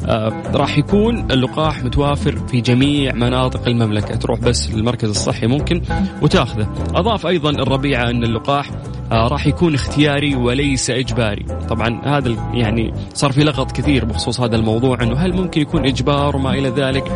آه 0.06 0.44
راح 0.54 0.78
يكون 0.78 1.32
اللقاح 1.32 1.84
متوافر 1.84 2.48
في 2.48 2.62
جميع 2.62 3.14
مناطق 3.14 3.68
المملكة. 3.68 4.16
تروح 4.16 4.40
بس 4.40 4.72
للمركز 4.72 5.10
الصحي 5.10 5.48
ممكن. 5.48 5.82
وتاخذه. 6.22 6.68
أضاف 6.96 7.28
أيضا 7.28 7.50
الربيعة 7.50 8.10
أن 8.10 8.24
اللقاح 8.24 8.70
آه 9.12 9.28
راح 9.28 9.48
يكون 9.48 9.74
اختياري 9.74 10.36
وليس 10.36 10.90
إجباري. 10.90 11.46
طبعا 11.70 12.02
هذا 12.06 12.52
يعني 12.54 12.94
صار 13.14 13.32
في 13.32 13.44
لغط 13.44 13.72
كثير 13.72 14.06
بخصوص 14.06 14.42
هذا 14.42 14.56
الموضوع 14.56 15.04
إنه 15.04 15.16
هل 15.16 15.34
ممكن 15.34 15.62
يكون 15.62 15.86
إجبار 15.86 16.36
وما 16.36 16.54
إلى 16.54 16.70
ذلك؟ 16.70 17.12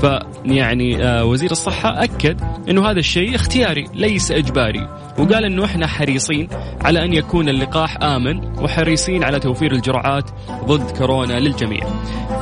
فيعني 0.00 1.04
آه 1.04 1.24
وزير 1.24 1.50
الصحة 1.50 2.04
أكد 2.04 2.40
إنه 2.68 2.90
هذا 2.90 2.98
الشيء 2.98 3.34
اختياري 3.34 3.86
ليس 3.94 4.32
إجباري. 4.32 4.88
وقال 5.18 5.44
إنه 5.44 5.64
إحنا 5.64 5.86
حريصين 5.86 6.48
على 6.84 7.04
أن 7.04 7.12
يكون 7.12 7.48
اللقاح 7.48 8.02
آمن 8.02 8.58
وحريصين 8.58 9.24
على 9.24 9.40
توفير 9.40 9.72
الجرعات 9.72 10.30
ضد 10.64 10.90
كورونا 10.98 11.40
للجميع. 11.40 11.86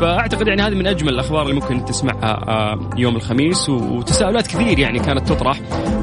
فأعتقد 0.00 0.48
يعني 0.48 0.62
هذه 0.62 0.74
من 0.74 0.86
أجمل 0.86 1.08
الأخبار 1.08 1.42
اللي 1.42 1.54
ممكن 1.54 1.84
تسمعها 1.84 2.48
آه، 2.48 2.90
يوم 2.96 3.16
الخميس 3.16 3.68
وتساؤلات 3.68 4.46
كثير 4.46 4.78
يعني 4.78 4.98
كانت 4.98 5.28
تطرح. 5.28 5.60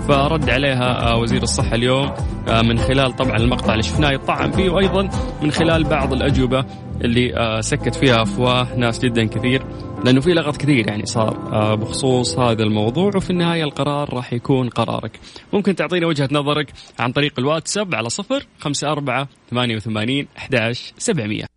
فرد 0.07 0.49
عليها 0.49 1.11
آه، 1.11 1.17
وزير 1.17 1.43
الصحة 1.43 1.75
اليوم 1.75 2.13
آه، 2.47 2.61
من 2.61 2.79
خلال 2.79 3.15
طبعا 3.15 3.37
المقطع 3.37 3.71
اللي 3.71 3.83
شفناه 3.83 4.11
يطعم 4.11 4.51
فيه 4.51 4.69
وأيضا 4.69 5.09
من 5.41 5.51
خلال 5.51 5.83
بعض 5.83 6.13
الأجوبة 6.13 6.65
اللي 7.01 7.59
سكت 7.61 7.95
فيها 7.95 8.21
أفواه 8.21 8.75
ناس 8.75 8.99
جدا 8.99 9.25
كثير 9.25 9.65
لأنه 10.05 10.21
في 10.21 10.33
لغط 10.33 10.57
كثير 10.57 10.87
يعني 10.87 11.05
صار 11.05 11.75
بخصوص 11.75 12.39
هذا 12.39 12.63
الموضوع 12.63 13.11
وفي 13.15 13.29
النهاية 13.29 13.63
القرار 13.63 14.13
راح 14.13 14.33
يكون 14.33 14.69
قرارك. 14.69 15.19
ممكن 15.53 15.75
تعطينا 15.75 16.07
وجهة 16.07 16.29
نظرك 16.31 16.73
عن 16.99 17.11
طريق 17.11 17.33
الواتساب 17.39 17.95
على 17.95 18.09
صفر 18.09 18.45
خمسة 18.59 18.91
أربعة 18.91 19.27
ثمانية 19.51 19.75
وثمانين 19.75 20.27
أحداش 20.37 20.93
سبعمية 20.97 21.54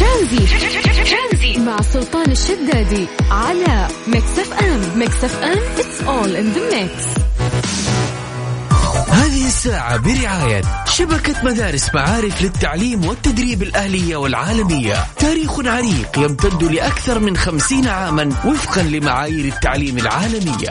ترانزيت. 0.00 1.58
مع 1.58 1.76
سلطان 1.82 2.30
الشدادي 2.30 3.06
على 3.30 3.88
Mix 4.06 4.38
FM 4.38 4.98
Mix 4.98 5.24
FM 5.24 5.58
it's 5.76 6.06
all 6.06 6.30
in 6.36 6.56
the 6.56 6.74
mix. 6.74 7.20
هذه 9.08 9.46
الساعة 9.46 9.96
برعاية 9.96 10.62
شبكة 10.86 11.44
مدارس 11.44 11.94
معارف 11.94 12.42
للتعليم 12.42 13.04
والتدريب 13.04 13.62
الأهلية 13.62 14.16
والعالمية. 14.16 15.06
تاريخ 15.18 15.58
عريق 15.66 16.18
يمتد 16.18 16.64
لأكثر 16.64 17.18
من 17.18 17.36
خمسين 17.36 17.88
عاما 17.88 18.32
وفقا 18.44 18.82
لمعايير 18.82 19.44
التعليم 19.44 19.98
العالمية. 19.98 20.70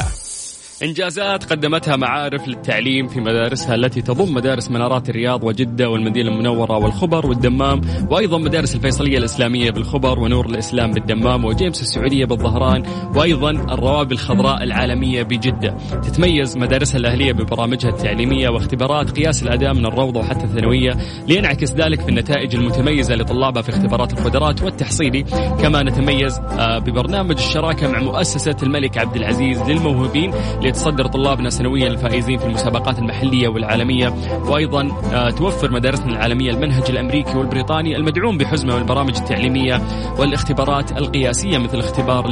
إنجازات 0.83 1.43
قدمتها 1.43 1.95
معارف 1.95 2.47
للتعليم 2.47 3.07
في 3.07 3.19
مدارسها 3.19 3.75
التي 3.75 4.01
تضم 4.01 4.33
مدارس 4.33 4.71
منارات 4.71 5.09
الرياض 5.09 5.43
وجدة 5.43 5.89
والمدينة 5.89 6.29
المنورة 6.29 6.77
والخبر 6.77 7.25
والدمام 7.25 7.81
وأيضا 8.09 8.37
مدارس 8.37 8.75
الفيصلية 8.75 9.17
الإسلامية 9.17 9.71
بالخبر 9.71 10.19
ونور 10.19 10.45
الإسلام 10.45 10.91
بالدمام 10.91 11.45
وجيمس 11.45 11.81
السعودية 11.81 12.25
بالظهران 12.25 12.83
وأيضا 13.15 13.49
الروابي 13.51 14.13
الخضراء 14.13 14.63
العالمية 14.63 15.23
بجدة. 15.23 15.77
تتميز 16.03 16.57
مدارسها 16.57 16.97
الأهلية 16.97 17.31
ببرامجها 17.31 17.89
التعليمية 17.89 18.49
واختبارات 18.49 19.11
قياس 19.11 19.43
الأداء 19.43 19.73
من 19.73 19.85
الروضة 19.85 20.19
وحتى 20.19 20.43
الثانوية 20.43 20.91
لينعكس 21.27 21.73
ذلك 21.73 22.01
في 22.01 22.09
النتائج 22.09 22.55
المتميزة 22.55 23.15
لطلابها 23.15 23.61
في 23.61 23.69
اختبارات 23.69 24.13
القدرات 24.13 24.63
والتحصيلي. 24.63 25.23
كما 25.61 25.83
نتميز 25.83 26.39
آه، 26.39 26.79
ببرنامج 26.79 27.37
الشراكة 27.37 27.87
مع 27.87 27.99
مؤسسة 27.99 28.55
الملك 28.63 28.97
عبد 28.97 29.15
العزيز 29.15 29.61
للموهوبين 29.61 30.33
يتصدر 30.73 31.07
طلابنا 31.07 31.49
سنويا 31.49 31.87
الفائزين 31.87 32.37
في 32.37 32.45
المسابقات 32.45 32.99
المحلية 32.99 33.47
والعالمية. 33.47 34.13
وأيضا 34.47 34.89
آه، 35.13 35.29
توفر 35.29 35.71
مدارسنا 35.71 36.11
العالمية 36.11 36.51
المنهج 36.51 36.83
الأمريكي 36.89 37.37
والبريطاني 37.37 37.95
المدعوم 37.95 38.37
بحزمة 38.37 38.75
البرامج 38.75 39.17
التعليمية 39.17 39.81
والاختبارات 40.19 40.91
القياسية 40.91 41.57
مثل 41.57 41.79
اختبار 41.79 42.25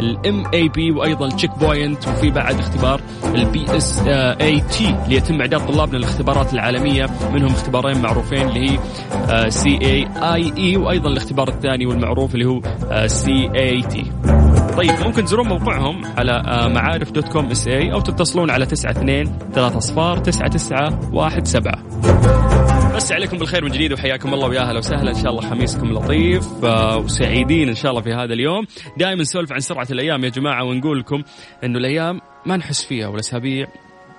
ال 0.00 0.44
MAP 0.54 0.90
وأيضا 0.90 1.26
ال 1.26 1.58
Checkpoint 1.58 2.08
وفي 2.08 2.30
بعد 2.30 2.58
اختبار 2.58 3.00
ال 3.34 3.64
PSAT 3.76 4.96
ليتم 5.08 5.40
إعداد 5.40 5.66
طلابنا 5.66 5.98
الاختبارات 5.98 6.54
العالمية. 6.54 7.06
منهم 7.32 7.50
اختبارين 7.50 8.02
معروفين 8.02 8.48
اللي 8.48 8.70
هي 8.70 8.78
SAT 9.50 10.76
وأيضا 10.76 11.08
الاختبار 11.10 11.48
الثاني 11.48 11.86
والمعروف 11.86 12.34
اللي 12.34 12.44
هو 12.44 12.60
ACT 13.06 14.04
طيب 14.80 15.06
ممكن 15.06 15.24
تزورون 15.24 15.48
موقعهم 15.48 16.04
على 16.04 16.32
آه، 16.32 16.68
معارف 16.68 17.10
dot 17.10 17.28
com 17.28 17.46
SA 17.46 17.92
أو 17.92 18.00
تتصلون 18.00 18.50
على 18.50 18.64
92 18.64 19.38
3 19.52 19.78
اصفار 19.78 20.18
99 20.18 21.44
17 21.44 22.96
مسا 22.96 23.12
عليكم 23.12 23.38
بالخير 23.38 23.64
من 23.64 23.70
جديد 23.70 23.92
وحياكم 23.92 24.34
الله 24.34 24.48
ويا 24.48 24.60
أهلا 24.60 24.78
وسهلا. 24.78 25.10
إن 25.10 25.22
شاء 25.22 25.30
الله 25.30 25.50
خميسكم 25.50 25.92
لطيف 25.92 26.64
آه، 26.64 26.98
وسعيدين 26.98 27.68
إن 27.68 27.74
شاء 27.74 27.90
الله 27.90 28.02
في 28.02 28.12
هذا 28.12 28.32
اليوم. 28.32 28.66
دائما 28.96 29.22
نسولف 29.22 29.52
عن 29.52 29.60
سرعة 29.60 29.86
الأيام 29.90 30.24
يا 30.24 30.28
جماعة 30.28 30.64
ونقول 30.64 30.98
لكم 30.98 31.22
إنه 31.64 31.78
الأيام 31.78 32.20
ما 32.46 32.56
نحس 32.56 32.84
فيها 32.84 33.08
والأسابيع 33.08 33.66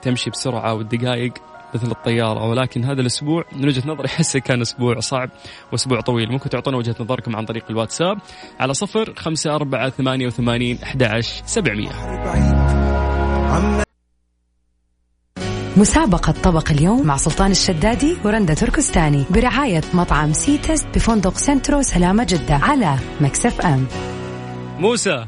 تمشي 0.02 0.30
بسرعة 0.30 0.74
والدقائق 0.74 1.34
مثل 1.76 1.92
الطيارة. 1.92 2.50
ولكن 2.50 2.84
هذا 2.84 3.02
الأسبوع 3.02 3.46
من 3.56 3.68
وجهة 3.68 3.88
نظري 3.88 4.06
أحسه 4.06 4.40
كان 4.40 4.62
أسبوع 4.62 5.00
صعب 5.00 5.30
وأسبوع 5.72 6.02
طويل. 6.02 6.32
ممكن 6.32 6.50
تعطونا 6.50 6.78
وجهة 6.78 6.96
نظركم 7.00 7.36
عن 7.36 7.46
طريق 7.46 7.66
الواتساب 7.70 8.18
على 8.60 8.74
صفر 8.74 9.14
خمسة 9.18 9.56
أربعة 9.56 9.90
ثمانية 9.90 10.28
وثمانين 10.28 10.80
أحد 10.84 11.20
سبعمية. 11.46 11.92
مسابقة 15.78 16.34
طبق 16.44 16.72
اليوم 16.72 17.08
مع 17.08 17.18
سلطان 17.18 17.52
الشدادي 17.52 18.18
ورندا 18.26 18.54
تركستاني 18.54 19.26
برعاية 19.30 19.82
مطعم 19.94 20.34
C.Taste 20.34 20.88
بفندق 20.96 21.34
سنترو 21.38 21.82
سلامة 21.82 22.28
جدة 22.30 22.56
على 22.56 22.96
Mix 23.22 23.62
FM. 23.62 23.88
موسى. 24.80 25.26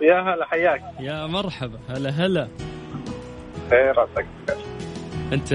يا 0.00 0.20
هلا 0.20 0.46
حياك. 0.46 0.82
يا 1.00 1.26
مرحبا. 1.26 1.78
هلا 1.88 2.10
هلا. 2.10 2.48
خير 3.70 3.94
انت 5.32 5.54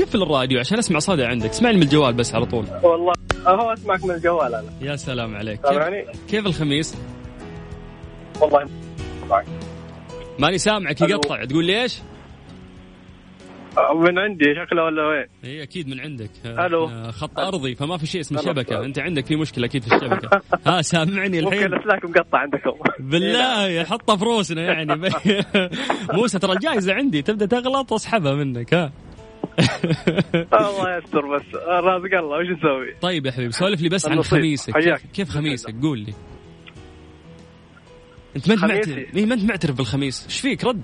قفل 0.00 0.22
الراديو 0.22 0.60
عشان 0.60 0.78
اسمع 0.78 0.98
صدى 0.98 1.24
عندك. 1.24 1.50
اسمعني 1.50 1.76
من 1.76 1.82
الجوال 1.82 2.12
بس 2.14 2.34
على 2.34 2.46
طول. 2.46 2.66
والله 2.82 3.12
أهو 3.46 3.72
أسمعك 3.72 4.04
من 4.04 4.10
الجوال 4.10 4.54
أنا. 4.54 4.72
يا 4.80 4.96
سلام 4.96 5.36
عليك. 5.36 5.60
كيف, 5.60 6.20
كيف 6.28 6.46
الخميس؟ 6.46 6.96
والله 8.40 8.68
ماني 10.38 10.58
سامعك 10.58 11.00
يقطع. 11.00 11.44
تقول 11.44 11.64
لي 11.64 11.82
إيش؟ 11.82 11.98
من 13.94 14.18
عندي 14.18 14.44
شكله 14.54 14.84
ولا 14.84 15.06
وين؟ 15.06 15.26
إي 15.44 15.62
أكيد 15.62 15.88
من 15.88 16.00
عندك. 16.00 16.30
ألو. 16.46 17.10
خط 17.12 17.38
أرضي 17.38 17.74
فما 17.74 17.96
في 17.96 18.06
شيء 18.06 18.20
اسمه 18.20 18.42
شبكة. 18.42 18.84
أنت 18.84 18.98
عندك 18.98 19.26
في 19.26 19.36
مشكلة 19.36 19.66
أكيد 19.66 19.82
في 19.82 19.94
الشبكة. 19.96 20.42
ها 20.66 20.82
سامعني 20.82 21.38
الحين؟ 21.38 21.60
ممكن 21.62 21.74
الاسلاك 21.74 22.04
مقطع 22.04 22.38
عندكم. 22.38 22.72
بالله 23.00 23.84
حطها 23.84 24.16
في 24.16 24.24
روسنا 24.24 24.62
يعني. 24.62 24.94
موسى 26.16 26.38
ترى 26.38 26.52
الجائزة 26.52 26.94
عندي. 26.94 27.22
تبدأ 27.22 27.46
تغلط 27.46 27.92
واسحبها 27.92 28.34
منك 28.34 28.74
ها؟ 28.74 28.92
الله 30.52 30.98
يستر 30.98 31.36
بس. 31.36 31.54
رازق 31.68 32.18
الله 32.18 32.38
وش 32.38 32.58
نسوي؟ 32.58 32.94
طيب 33.00 33.26
يا 33.26 33.32
حبيبي 33.32 33.52
سولف 33.52 33.80
لي 33.80 33.88
بس 33.88 34.06
عن 34.06 34.22
خميسك. 34.22 35.02
كيف 35.14 35.28
خميسك؟ 35.30 35.74
قول 35.82 35.98
لي. 35.98 36.14
أنت 38.36 38.48
ما 38.48 38.54
انت 38.54 38.64
معترف 38.64 39.14
ما 39.14 39.34
انت 39.34 39.44
معترف 39.44 39.76
بالخميس 39.76 40.24
إيش 40.24 40.40
فيك؟ 40.40 40.64
رد. 40.64 40.82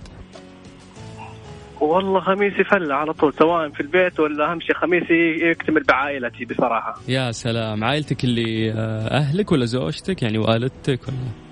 والله 1.82 2.20
خميسي 2.20 2.64
فله 2.64 2.94
على 2.94 3.12
طول 3.12 3.34
سواء 3.34 3.68
في 3.68 3.80
البيت 3.80 4.20
ولا 4.20 4.52
أهم 4.52 4.60
شيء 4.60 4.74
خميسي 4.74 5.46
يكتمل 5.50 5.82
بعائلتي 5.82 6.44
بصراحة. 6.44 6.94
يا 7.08 7.32
سلام 7.32 7.84
عائلتك 7.84 8.24
اللي 8.24 8.72
آه، 8.72 9.08
أهلك 9.18 9.52
ولا 9.52 9.64
زوجتك 9.64 10.22
يعني 10.22 10.38
والدتك 10.38 11.00
ولا؟ 11.08 11.42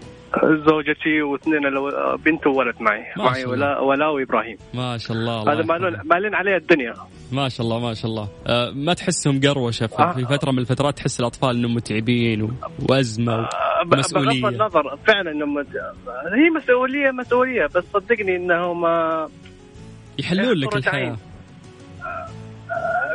زوجتي 0.67 1.23
واثنين 1.23 1.61
بنت 2.25 2.47
وولد 2.47 2.75
معي 2.81 3.05
معي 3.17 3.45
ولا 3.45 3.79
ولا 3.79 4.09
وابراهيم 4.09 4.57
ما 4.75 4.99
شاء 4.99 5.17
الله 5.17 5.53
هذا 5.53 5.63
مالين 6.05 6.35
عليه 6.35 6.57
الدنيا. 6.57 6.95
ما 7.33 7.49
شاء 7.49 7.67
الله 7.67 7.79
ما 7.81 7.95
شاء 7.95 8.11
الله. 8.11 8.29
أه 8.47 8.71
ما 8.71 8.95
تحسهم 8.95 9.41
قروشه 9.41 9.87
في, 9.87 10.03
آه. 10.03 10.13
في 10.13 10.25
فترة 10.25 10.51
من 10.51 10.59
الفترات 10.59 10.97
تحس 10.97 11.21
الأطفال 11.21 11.57
إنهم 11.57 11.75
متعبين 11.75 12.51
وأزمة 12.89 13.33
آه 13.33 13.49
ومسؤوليه 13.93 14.43
بغض 14.43 14.53
النظر 14.53 14.97
فعلا 15.07 15.31
إنهم 15.31 15.59
هي 16.35 16.51
مسؤولية 16.57 17.11
مسؤولية 17.11 17.67
بس 17.67 17.85
صدقني 17.95 18.37
إنهم 18.37 18.87
يحلون 20.21 20.57
لك 20.57 20.77
الحياة. 20.77 21.17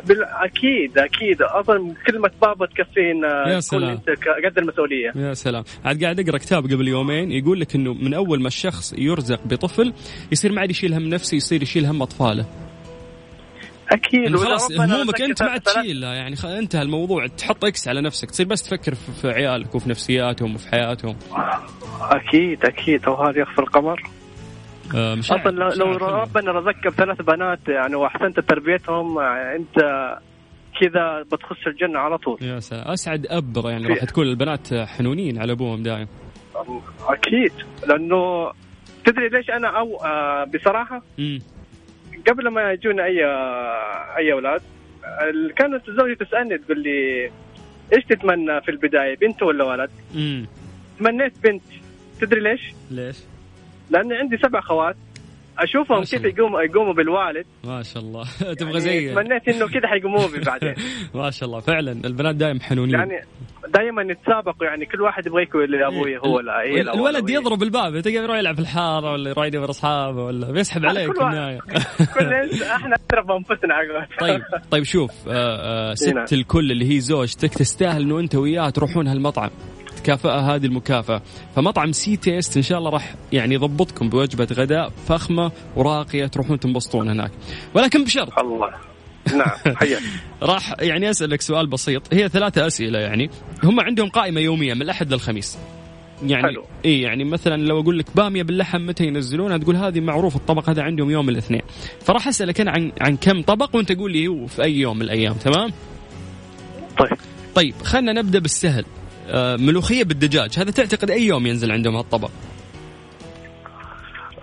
بال... 0.08 0.24
أكيد 0.24 0.98
أكيد. 0.98 1.42
أصلا 1.42 1.94
كلمه 2.08 2.32
بابا 2.42 2.66
تكفينا 2.66 3.48
يا 3.48 3.60
سلام. 3.60 3.90
أنت 3.90 4.10
قد 4.46 4.58
المسؤولية. 4.58 5.12
يا 5.16 5.34
سلام. 5.34 5.64
عاد 5.86 6.04
قاعد 6.04 6.20
أقرأ 6.20 6.38
كتاب 6.38 6.64
قبل 6.64 6.88
يومين 6.88 7.32
يقول 7.32 7.60
لك 7.60 7.76
إنه 7.76 7.94
من 7.94 8.14
أول 8.14 8.42
ما 8.42 8.48
الشخص 8.48 8.94
يرزق 8.98 9.40
بطفل 9.46 9.94
يصير 10.32 10.52
ما 10.52 10.62
عاد 10.62 10.70
يشيل 10.70 10.94
هم 10.94 11.04
نفسه 11.10 11.36
يصير 11.36 11.62
يشيل 11.62 11.86
هم 11.86 12.02
أطفاله. 12.02 12.46
أكيد. 13.92 14.36
خلاص 14.36 14.72
همومك 14.72 15.22
أنت 15.22 15.44
ما 15.44 15.50
عاد 15.50 15.62
تشيلها 15.62 16.14
يعني. 16.14 16.36
انتهى 16.60 16.82
الموضوع. 16.82 17.28
تحط 17.28 17.66
إكس 17.66 17.88
على 17.88 18.02
نفسك 18.02 18.32
تصير 18.32 18.46
بس 18.46 18.64
تفكر 18.64 18.96
في, 18.96 19.28
عيالك 19.28 19.76
وفي 19.76 19.90
نفسياتهم 19.90 20.56
وفي 20.56 20.68
حياتهم. 20.68 21.16
أكيد 22.02 22.66
أكيد. 22.66 23.08
وهذا 23.08 23.40
يخفى 23.40 23.60
القمر. 23.60 24.02
مش 24.94 25.32
أصلا 25.32 25.52
لو, 25.52 25.70
لو 25.70 25.96
ربنا 25.98 26.52
رزقك 26.52 26.88
بثلاث 26.88 27.22
بنات 27.22 27.60
يعني 27.68 27.96
وأحسنت 27.96 28.40
تربيتهم 28.40 29.18
آه، 29.18 29.56
أنت 29.56 29.80
كذا 30.82 31.22
بتخش 31.22 31.68
الجنة 31.68 32.00
على 32.00 32.18
طول 32.18 32.38
يا 32.42 32.60
سلام 32.60 32.88
أسعد 32.88 33.28
أب 33.30 33.66
يعني 33.66 33.88
راح 33.88 34.04
تكون 34.04 34.28
البنات 34.28 34.74
حنونين 34.74 35.42
على 35.42 35.52
أبوهم 35.52 35.84
دائما 35.84 36.08
أكيد 37.08 37.52
لأنه 37.88 38.52
تدري 39.06 39.30
ليش 39.30 39.50
أنا 39.50 39.80
أو 39.80 39.96
آه 40.06 40.44
بصراحة 40.44 41.04
امم 41.20 41.40
قبل 42.28 42.48
ما 42.48 42.72
يجونا 42.72 43.06
اي 43.06 43.26
آه 43.26 44.18
أي 44.18 44.34
أولاد 44.34 44.62
آه، 45.06 45.54
كانت 45.56 45.90
زوجتي 45.90 46.26
تسألني 46.26 46.58
تقول 46.58 46.84
لي 46.84 47.32
إيش 47.94 48.06
تتمنى 48.10 48.62
في 48.62 48.72
البداية 48.72 49.18
بنت 49.18 49.44
ولا 49.44 49.64
ولد؟ 49.64 49.90
امم 50.16 50.46
تمنيت 51.00 51.34
بنت 51.44 51.64
تدري 52.22 52.40
ليش؟ 52.40 52.74
ليش؟ 52.92 53.18
لأن 53.90 54.14
عندي 54.14 54.38
سبع 54.38 54.62
خوات 54.62 54.96
أشوفهم 55.60 56.04
كيف. 56.04 56.24
يقوموا 56.24 56.62
يقوموا 56.62 56.94
بالوالد. 56.94 57.46
ما 57.64 57.84
شاء 57.84 58.04
الله. 58.04 58.24
تبغى 58.60 58.72
يعني 58.72 58.80
زي 58.80 59.14
تمنيت 59.14 59.48
إنه 59.48 59.68
كذا 59.68 59.88
حيقوموا 59.88 60.28
بي 60.28 60.40
بعدين. 60.40 60.76
ما 61.16 61.32
شاء 61.32 61.50
الله. 61.50 61.60
فعلا 61.60 61.92
البنات 62.06 62.36
دائما 62.36 62.60
حنونين. 62.64 62.94
يعني 62.96 63.22
دائما 63.74 64.02
يتسابقوا 64.02 64.68
يعني 64.68 64.86
كل 64.86 65.02
واحد 65.02 65.28
يبغى 65.28 65.44
يكون 65.44 65.64
اللي 65.64 65.88
أبوي 65.88 66.18
هو 66.18 66.40
لا 66.40 66.62
هي 66.62 66.82
لا 66.84 66.94
الولد. 66.94 67.30
يضرب 67.30 67.64
الباب 67.64 68.00
تلقى 68.00 68.16
يروح 68.16 68.38
يلعب 68.38 68.56
في 68.56 68.62
الحارة 68.62 69.12
ولا 69.12 69.30
يروح 69.30 69.46
يدور 69.46 69.70
أصحابه 69.70 70.24
ولا 70.24 70.52
بيسحب 70.52 70.86
عليك 70.86 71.08
كل 71.08 71.16
في 71.16 71.22
النهاية. 71.22 71.60
كل 72.20 72.64
إحنا 72.64 72.96
نضرب 73.12 73.32
أنفسنا 73.32 73.76
طيب 74.20 74.42
طيب 74.72 74.84
شوف 74.84 75.12
آه 75.28 75.32
آه 75.32 75.96
هنا. 76.08 76.26
ست 76.26 76.34
الكل 76.34 76.72
اللي 76.72 76.96
هي 76.96 77.00
زوجتك 77.00 77.54
تستاهل 77.54 78.02
إنه 78.02 78.20
أنت 78.20 78.36
وياها 78.36 78.70
تروحون 78.70 79.08
هالمطعم. 79.08 79.50
تكافئها 80.06 80.56
هذه 80.56 80.66
المكافأة. 80.66 81.22
فمطعم 81.56 81.92
C.Taste 81.92 82.58
إن 82.58 82.64
شاء 82.64 82.78
الله 82.78 82.90
راح 82.90 83.16
يعني 83.32 83.56
يضبطكم 83.56 84.10
بوجبة 84.10 84.48
غداء 84.54 84.92
فخمة 85.08 85.52
وراقية 85.76 86.26
تروحون 86.26 86.60
تنبسطون 86.60 87.10
هناك. 87.10 87.32
ولكن 87.74 88.04
بشرط. 88.04 88.40
الله. 88.40 88.70
نعم 89.34 89.76
حياك. 89.76 90.02
راح 90.44 90.74
يعني 90.80 91.10
أسألك 91.10 91.42
سؤال 91.42 91.68
بسيط. 91.68 92.14
هي 92.14 92.30
ثلاثة 92.30 92.68
أسئلة 92.68 93.00
يعني. 93.00 93.30
هم 93.64 93.80
عندهم 93.80 94.10
قائمة 94.10 94.42
يومية 94.42 94.74
من 94.74 94.82
الأحد 94.82 95.14
للخميس. 95.14 95.58
يعني 96.24 96.44
حلو. 96.44 96.64
إي 96.86 97.02
يعني 97.02 97.24
مثلا 97.24 97.62
لو 97.62 97.80
أقول 97.80 98.00
لك 98.00 98.06
بامية 98.16 98.44
باللحم 98.44 98.86
متى 98.86 99.04
ينزلونها 99.04 99.58
تقول 99.58 99.76
هذه 99.76 100.00
معروف 100.00 100.36
الطبق 100.36 100.70
هذا 100.70 100.84
عندهم 100.84 101.10
يوم 101.12 101.30
الاثنين. 101.30 101.62
فراح 102.02 102.28
أسألك 102.28 102.62
أنا 102.62 102.72
عن 102.72 102.92
عن 103.02 103.18
كم 103.18 103.42
طبق 103.42 103.76
وأنت 103.76 103.92
قول 103.92 104.12
لي 104.12 104.48
في 104.48 104.64
أي 104.64 104.76
يوم 104.80 104.96
من 104.96 105.02
الأيام 105.02 105.34
تمام؟ 105.34 105.72
طيب. 107.00 107.18
طيب 107.56 107.76
خلينا 107.84 108.14
نبدأ 108.14 108.40
بالسهل. 108.40 108.86
ملوخية 109.34 110.04
بالدجاج. 110.04 110.60
هذا 110.60 110.72
تعتقد 110.72 111.12
أي 111.12 111.26
يوم 111.26 111.48
ينزل 111.48 111.72
عندهم 111.72 111.96
هالطبق؟ 111.96 112.30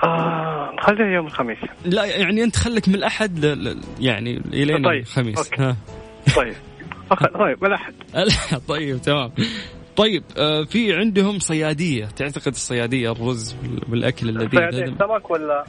آه 0.04 0.76
خليها 0.80 1.06
يوم 1.06 1.26
الخميس. 1.26 1.58
لا 1.84 2.04
يعني 2.04 2.44
أنت 2.44 2.56
خليك 2.56 2.88
من 2.88 2.94
الأحد 2.94 3.44
ل... 3.44 3.64
ل... 3.64 3.80
يعني 4.00 4.36
الين 4.52 4.84
طيب، 4.84 5.00
الخميس. 5.02 5.38
أوكي. 5.38 5.62
ها. 5.62 5.76
طيب. 6.36 6.54
طيب 7.38 7.64
الأحد. 7.64 7.94
الأحد، 8.22 8.60
طيب 8.68 9.02
تمام. 9.02 9.32
طيب 9.96 10.22
آه 10.38 10.64
في 10.64 10.94
عندهم 10.94 11.38
صيادية. 11.38 12.04
تعتقد 12.04 12.52
الصيادية 12.52 13.12
الرز 13.12 13.56
وال- 13.62 13.90
والاكل 13.90 14.28
اللذيذ 14.28 14.60
هذا 14.60 14.86
سمك 14.98 15.30
ولا 15.30 15.64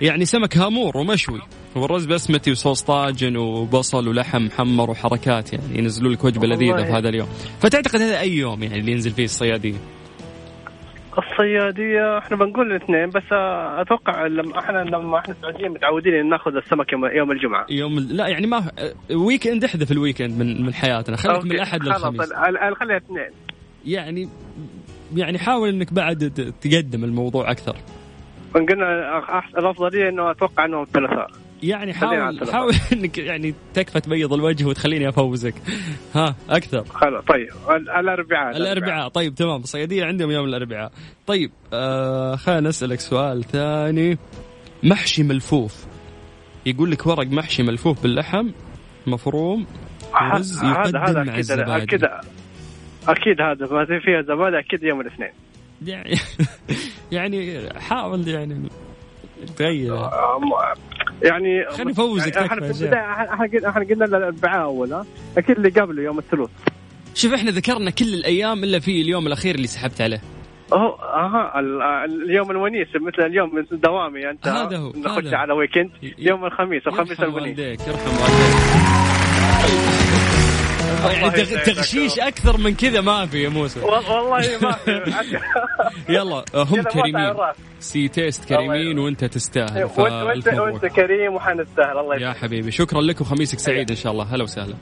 يعني 0.00 0.24
سمك 0.24 0.56
هامور 0.56 0.96
ومشوي 0.96 1.40
والرز 1.76 2.06
بسمتي 2.06 2.50
وصوص 2.50 2.82
طاجن 2.82 3.36
وبصل 3.36 4.08
ولحم 4.08 4.42
محمر 4.42 4.90
وحركات 4.90 5.52
يعني 5.52 5.78
ينزلوا 5.78 6.12
لك 6.12 6.24
وجبة. 6.24 6.46
لذيذة 6.46 6.84
في 6.84 6.92
هذا 6.92 7.08
اليوم. 7.08 7.26
فتعتقد 7.60 8.00
هذا 8.00 8.20
أي 8.20 8.32
يوم 8.32 8.62
يعني 8.62 8.78
اللي 8.78 8.92
ينزل 8.92 9.10
فيه 9.10 9.24
الصيادية؟ 9.24 9.74
الصيادية 11.18 12.18
إحنا 12.18 12.36
بنقول 12.36 12.72
الاثنين 12.72 13.06
بس 13.08 13.32
أتوقع 13.80 14.26
لما 14.26 14.58
إحنا 14.58 14.78
لما 14.78 15.18
إحنا 15.18 15.34
السعوديين 15.34 15.70
متعودين 15.70 16.14
إن 16.14 16.28
ناخذ 16.28 16.56
السمك 16.56 16.92
يوم, 16.92 17.04
يوم 17.06 17.30
الجمعة. 17.32 17.66
يوم 17.70 17.98
ال- 17.98 18.16
لا 18.16 18.28
يعني 18.28 18.46
ما 18.46 18.70
weekend 19.10 19.64
احذف 19.64 19.92
ال 19.92 20.22
weekend 20.22 20.38
من 20.38 20.62
من 20.66 20.74
حياتنا. 20.74 21.16
خليك 21.16 21.44
من 21.44 21.52
الأحد 21.52 21.82
للخميس. 21.82 22.32
خليها 22.80 22.96
اثنين. 22.96 23.30
يعني 23.84 24.28
يعني 25.16 25.38
حاول 25.38 25.68
إنك 25.68 25.92
بعد 25.92 26.30
تقدم 26.60 27.04
الموضوع 27.04 27.50
أكثر. 27.50 27.76
قلنا 28.54 29.20
أح- 29.20 29.58
الافضلية 29.58 30.08
إنه 30.08 30.30
أتوقع 30.30 30.64
انه 30.64 30.82
الثلاثاء. 30.82 31.30
يعني 31.62 31.94
حاول. 31.94 32.52
حاول 32.52 32.72
إنك 32.92 33.18
يعني 33.18 33.54
تكفى 33.74 34.00
تبيض 34.00 34.32
الوجه 34.32 34.64
وتخليني 34.64 35.08
أفوزك. 35.08 35.54
ها 36.14 36.34
أكثر. 36.50 36.84
خلاص 36.84 37.24
طيب. 37.24 37.48
ال- 37.70 37.90
الأربعاء. 37.90 38.56
الأربعاء. 38.56 39.08
طيب 39.08 39.34
تمام. 39.34 39.60
الصياديه 39.60 40.04
عندهم 40.04 40.30
يوم 40.30 40.44
الأربعاء. 40.44 40.92
طيب 41.26 41.50
آه 41.72 42.36
خلينا 42.36 42.68
نسألك 42.68 43.00
سؤال 43.00 43.44
ثاني. 43.44 44.18
محشي 44.82 45.22
ملفوف. 45.22 45.86
يقول 46.66 46.90
لك 46.90 47.06
ورق 47.06 47.26
محشي 47.26 47.62
ملفوف 47.62 48.02
باللحم 48.02 48.50
مفروم 49.06 49.66
ورز 50.32 50.64
هذا 50.64 50.98
هذا 50.98 51.22
مع 51.22 51.22
أكيد 51.22 51.38
الزبادي. 51.38 51.82
أكيد 51.82 52.04
أكيد 53.08 53.40
هذا 53.40 53.66
ما 53.74 53.84
في 53.84 54.00
فيها 54.00 54.22
زبادي 54.22 54.58
أكيد 54.58 54.82
يوم 54.82 55.00
الاثنين. 55.00 55.30
يعني 55.82 56.14
يعني 57.12 57.68
حاول 57.80 58.28
يعني 58.28 58.68
تغير. 59.56 60.10
يعني 61.22 61.64
خليني 61.70 61.92
أفوزك 61.92 62.36
يعني 62.36 62.46
إحنا 63.68 63.84
قلنا 63.84 64.04
الاربعاء 64.04 64.62
اول 64.62 64.92
ها؟ 64.92 65.06
أكيد 65.38 65.56
اللي 65.56 65.68
قبله 65.80 66.02
يوم 66.02 66.18
الثلاث. 66.18 66.48
شوف 67.14 67.32
إحنا 67.34 67.50
ذكرنا 67.50 67.90
كل 67.90 68.14
الأيام 68.14 68.64
إلا 68.64 68.78
في 68.78 69.00
اليوم 69.02 69.26
الأخير 69.26 69.54
اللي 69.54 69.66
سحبت 69.66 70.00
عليه. 70.00 70.20
اهو 70.72 70.94
أها 70.94 71.60
ال- 71.60 71.82
ال- 71.82 72.22
اليوم 72.30 72.50
الونيس 72.50 72.88
مثل 73.00 73.22
اليوم 73.26 73.66
دوامي 73.72 74.30
أنت 74.30 74.48
هذا 74.48 74.76
هو، 74.76 74.92
نخش. 74.96 75.34
على 75.34 75.52
ويكند 75.52 75.90
يوم 76.18 76.44
الخميس 76.44 76.86
الخميس 76.86 77.10
يرحم 77.10 77.22
الونيس. 77.24 77.58
والديك 77.58 77.80
يرحم 77.88 78.10
والديك. 78.22 79.95
تغشيش 81.66 82.18
أكثر 82.18 82.56
من 82.56 82.74
كذا 82.74 83.00
ما 83.00 83.26
في 83.26 83.42
يا 83.42 83.48
موسى. 83.48 83.80
وال- 83.80 84.06
والله 84.10 84.58
ما 84.62 84.72
في. 84.72 85.02
يلا 86.14 86.44
آه، 86.54 86.62
هم 86.62 86.82
كريمين. 86.82 87.34
سي 87.80 88.08
تيست 88.08 88.44
كريمين. 88.44 88.98
وأنت 88.98 89.24
تستاهل 89.24 89.84
وانت 89.84 89.98
وأنت 89.98 90.48
وأنت. 90.48 90.86
كريم 90.86 91.34
واحنا 91.34 91.58
نستاهل 91.58 91.98
الله 91.98 92.16
يا 92.16 92.32
حبيبي 92.32 92.70
شكرا 92.70 93.00
لك 93.00 93.20
وخميسك 93.20 93.58
سعيد 93.58 93.90
إن 93.90 93.96
شاء 93.96 94.12
الله. 94.12 94.24
هلا 94.24 94.42
وسهلا. 94.44 94.74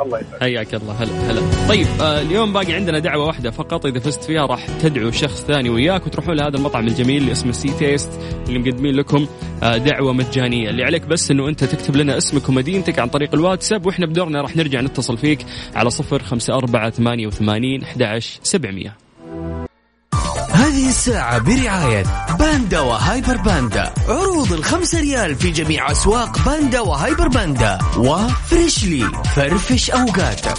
الله 0.00 0.18
يسعدك. 0.18 0.40
حياك 0.40 0.74
الله. 0.74 0.92
هلا 0.92 1.30
هلا. 1.30 1.40
طيب 1.68 1.86
آه 2.00 2.20
اليوم 2.20 2.52
باقي 2.52 2.72
عندنا 2.72 2.98
دعوة 2.98 3.26
واحدة 3.26 3.50
فقط. 3.50 3.86
إذا 3.86 4.00
فزت 4.00 4.24
فيها 4.24 4.46
راح 4.46 4.66
تدعو 4.80 5.10
شخص 5.10 5.44
ثاني 5.44 5.70
وياك 5.70 6.06
وتروحون 6.06 6.34
لهذا 6.36 6.56
المطعم 6.56 6.86
الجميل 6.88 7.22
اللي 7.22 7.32
اسمه 7.32 7.52
C.Taste 7.52 8.10
اللي 8.48 8.58
مقدمين 8.58 8.94
لكم 8.94 9.26
آه 9.62 9.76
دعوة 9.76 10.12
مجانية. 10.12 10.70
اللي 10.70 10.84
عليك 10.84 11.06
بس 11.06 11.30
إنه 11.30 11.48
أنت 11.48 11.64
تكتب 11.64 11.96
لنا 11.96 12.18
اسمك 12.18 12.48
ومدينتك 12.48 12.98
عن 12.98 13.08
طريق 13.08 13.34
الواتساب 13.34 13.86
وإحنا 13.86 14.06
بدورنا 14.06 14.40
راح 14.42 14.56
نرجع 14.56 14.80
نتصل 14.80 15.18
فيك 15.18 15.46
على 15.74 15.90
054 16.10 16.90
88 16.90 17.82
11 17.82 18.40
700 18.42 19.01
هذه 20.62 20.88
الساعة 20.88 21.38
برعاية 21.38 22.04
باندا 22.38 22.80
وهايبر 22.80 23.36
باندا. 23.36 23.94
عروض 24.08 24.52
الخمسة 24.52 25.00
ريال 25.00 25.34
في 25.34 25.50
جميع 25.50 25.90
أسواق 25.90 26.38
باندا 26.46 26.80
وهايبر 26.80 27.28
باندا. 27.28 27.78
و 27.96 28.10
Freshly 28.10 29.04
فرفش 29.36 29.90
أوقاتك 29.90 30.58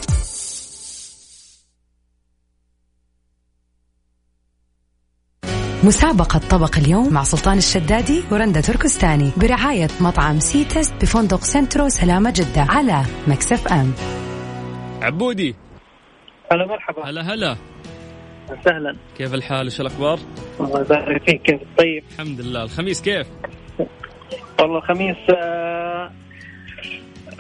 مسابقة 5.83 6.39
طبق 6.49 6.77
اليوم 6.77 7.13
مع 7.13 7.23
سلطان 7.23 7.57
الشدادي 7.57 8.23
ورندا 8.31 8.61
تركستاني 8.61 9.31
برعاية 9.37 9.87
مطعم 9.99 10.39
C.Taste 10.39 10.93
بفندق 11.01 11.43
سنترو 11.43 11.89
سلامة 11.89 12.33
جدة 12.35 12.61
على 12.61 13.03
Mix 13.27 13.67
FM. 13.67 13.93
عبودي. 15.01 15.55
هلا 16.51 16.67
مرحبا. 16.67 17.09
هلا 17.09 17.21
هلا. 17.33 17.72
سهلا 18.65 18.95
كيف 19.17 19.33
الحال؟ 19.33 19.65
إيش 19.65 19.81
الأخبار؟ 19.81 20.19
الله 20.59 20.81
يبارك 20.81 21.23
فيك. 21.29 21.41
كيف؟ 21.41 21.61
طيب. 21.77 22.03
الحمد 22.11 22.41
لله. 22.41 22.63
الخميس 22.63 23.01
كيف؟ 23.01 23.27
والله 24.59 24.77
الخميس 24.77 25.17
آه، 25.29 26.11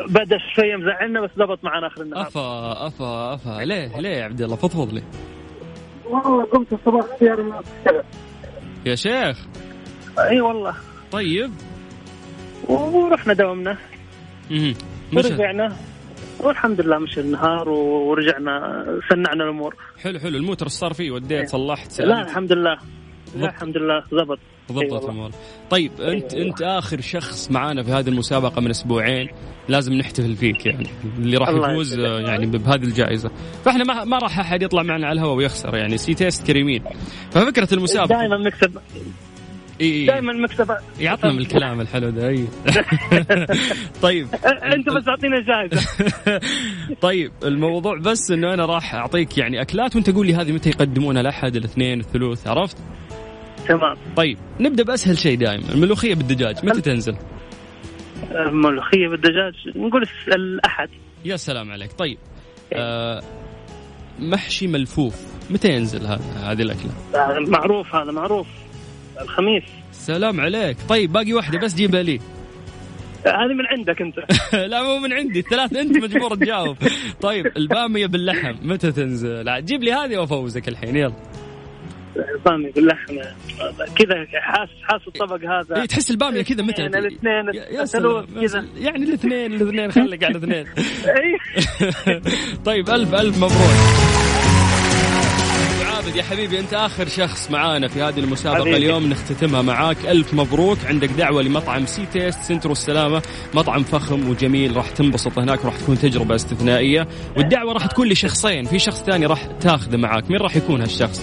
بدأ 0.09 0.37
شوية 0.55 0.75
مزعلنا 0.75 1.21
بس 1.21 1.29
ضبط 1.37 1.63
معنا 1.63 1.87
آخر 1.87 2.01
النهار. 2.01 2.27
أفا 2.27 2.87
أفا 2.87 3.33
أفا. 3.33 3.65
ليه؟ 3.65 3.99
ليه 3.99 4.09
يا 4.09 4.23
عبد 4.23 4.41
الله؟ 4.41 4.55
فضفض 4.55 4.93
لي. 4.93 5.03
والله 6.05 6.45
قمت 6.45 6.73
الصباح 6.73 7.05
أشتغل. 7.13 8.03
يا 8.85 8.95
شيخ. 8.95 9.37
أي 10.19 10.41
والله. 10.41 10.75
طيب. 11.11 11.51
ورحنا 12.67 13.33
دوامنا. 13.33 13.77
مهم. 14.51 14.73
ورجعنا. 15.13 15.75
والحمد 16.43 16.81
لله 16.81 16.97
مشى 16.97 17.19
النهار 17.21 17.69
ورجعنا 17.69 18.85
سنعنا 19.09 19.43
الأمور. 19.43 19.75
حلو 20.03 20.19
حلو. 20.19 20.37
الموتر 20.37 20.67
صار 20.67 20.93
فيه؟ 20.93 21.11
وديت 21.11 21.49
صلحت 21.49 21.91
سألت. 21.91 22.09
لا 22.09 22.21
الحمد 22.21 22.51
لله. 22.51 22.77
لا 23.35 23.49
الحمد 23.49 23.77
لله. 23.77 24.03
ضبط 24.13 24.39
ضبطت 24.71 25.03
الأمور. 25.03 25.31
طيب 25.69 25.91
أنت 26.01 26.33
أنت 26.33 26.61
آخر 26.61 27.01
شخص 27.01 27.51
معانا 27.51 27.83
في 27.83 27.91
هذه 27.91 28.09
المسابقة 28.09 28.61
من 28.61 28.69
أسبوعين 28.69 29.29
لازم 29.69 29.93
نحتفل 29.93 30.35
فيك 30.35 30.65
يعني 30.65 30.87
اللي 31.17 31.37
راح 31.37 31.49
يفوز 31.49 31.99
يعني 31.99 32.45
بهذه 32.45 32.83
الجائزة. 32.83 33.31
فإحنا 33.65 33.83
ما, 33.83 34.03
ما 34.03 34.17
راح 34.17 34.39
أحد 34.39 34.61
يطلع 34.61 34.83
معنا 34.83 35.07
على 35.07 35.19
الهواء 35.19 35.35
ويخسر 35.35 35.75
يعني 35.75 35.97
C.Taste 35.97 36.47
كريمين. 36.47 36.83
ففكرة 37.31 37.73
المسابقة. 37.73 38.19
دائما 38.19 38.37
نكسب. 38.37 38.79
إيه 39.81 40.07
دائما 40.07 40.33
مكسب 40.33 40.77
يعطنا 40.99 41.31
من 41.31 41.39
الكلام 41.39 41.81
الحلو 41.81 42.09
ده 42.09 42.27
إي. 42.27 42.47
طيب. 44.01 44.27
أنت 44.45 44.89
بس 44.89 45.07
أعطينا 45.07 45.39
جائزة. 45.39 45.87
طيب 47.01 47.31
الموضوع 47.43 47.97
بس 47.97 48.31
إنه 48.31 48.53
أنا 48.53 48.65
راح 48.65 48.95
أعطيك 48.95 49.37
يعني 49.37 49.61
أكلات 49.61 49.95
وأنت 49.95 50.09
قول 50.09 50.27
لي 50.27 50.35
هذه 50.35 50.51
متى 50.51 50.69
يقدمونها 50.69 51.21
الأحد 51.21 51.55
الاثنين 51.55 51.99
الثلوث 51.99 52.47
عرفت؟ 52.47 52.77
تمام. 53.67 53.97
طيب 54.15 54.37
نبدأ 54.59 54.83
بأسهل 54.83 55.17
شيء 55.17 55.37
دائما 55.37 55.69
الملوخية 55.73 56.15
بالدجاج 56.15 56.65
متى 56.65 56.81
تنزل؟ 56.81 57.15
الملوخية 58.31 59.07
بالدجاج 59.07 59.53
نقول 59.75 60.05
الأحد. 60.27 60.89
يا 61.25 61.35
سلام 61.35 61.71
عليك. 61.71 61.91
طيب 61.93 62.17
آه 62.73 63.21
محشي 64.19 64.67
ملفوف 64.67 65.15
متى 65.49 65.73
ينزل 65.73 66.05
هذا 66.05 66.51
هذه 66.51 66.61
الأكلة؟ 66.61 66.91
معروف 67.49 67.95
هذا 67.95 68.11
معروف. 68.11 68.62
الخميس. 69.21 69.63
سلام 69.91 70.41
عليك. 70.41 70.77
طيب 70.89 71.11
باقي 71.11 71.33
واحدة 71.33 71.59
بس 71.59 71.75
جيبها 71.75 72.03
لي. 72.03 72.19
هذه 73.25 73.53
من 73.53 73.65
عندك 73.65 74.01
أنت. 74.01 74.15
لا 74.71 74.83
مو 74.83 74.97
من 74.97 75.13
عندي. 75.13 75.39
الثلاث 75.39 75.75
انت 75.75 75.97
مجبور 75.97 76.35
تجاوب. 76.35 76.77
طيب 77.21 77.45
البامية 77.57 78.05
باللحم 78.05 78.55
متى 78.61 78.91
تنزل؟ 78.91 79.65
جيب 79.65 79.83
لي 79.83 79.93
هذه 79.93 80.17
وأفوزك 80.17 80.67
الحين. 80.67 80.95
يلا. 80.95 81.13
البامية 82.35 82.71
باللحم. 82.71 83.15
كذا 83.95 84.25
حاس 84.33 84.69
حاس 84.83 85.01
الطبق 85.07 85.39
هذا. 85.45 85.81
إيه 85.81 85.85
تحس 85.85 86.11
البامية 86.11 86.41
كذا 86.41 86.63
متى 86.63 86.81
يعني 86.81 86.97
الاثنين 86.97 87.51
يعني 88.77 89.03
الاثنين 89.03 89.53
الاثنين 89.53 89.91
خليك 89.91 90.23
على 90.23 90.37
الاثنين. 90.37 90.65
طيب 92.65 92.89
الف 92.89 93.13
ألف 93.15 93.37
مبروك. 93.37 94.42
عابد. 96.03 96.15
يا 96.15 96.23
حبيبي 96.23 96.59
أنت 96.59 96.73
آخر 96.73 97.07
شخص 97.07 97.51
معانا 97.51 97.87
في 97.87 98.01
هذه 98.01 98.19
المسابقة 98.19 98.61
حبيبي. 98.61 98.77
اليوم. 98.77 99.09
نختتمها 99.09 99.61
معاك. 99.61 99.97
ألف 100.05 100.33
مبروك. 100.33 100.77
عندك 100.85 101.09
دعوة 101.09 101.41
لمطعم 101.41 101.85
C.Taste 101.85 102.39
سنترو 102.41 102.71
السلامه 102.71 103.21
مطعم 103.53 103.83
فخم 103.83 104.29
وجميل. 104.29 104.77
راح 104.77 104.89
تنبسط 104.89 105.39
هناك 105.39 105.65
راح 105.65 105.77
تكون 105.77 105.97
تجربة 105.97 106.35
استثنائية. 106.35 107.07
والدعوة 107.37 107.73
راح 107.73 107.85
تكون 107.85 108.07
لشخصين. 108.07 108.65
في 108.65 108.79
شخص 108.79 109.03
ثاني 109.03 109.25
راح 109.25 109.45
تاخذه 109.45 109.97
معاك. 109.97 110.31
مين 110.31 110.39
راح 110.39 110.55
يكون 110.55 110.81
هالشخص؟ 110.81 111.21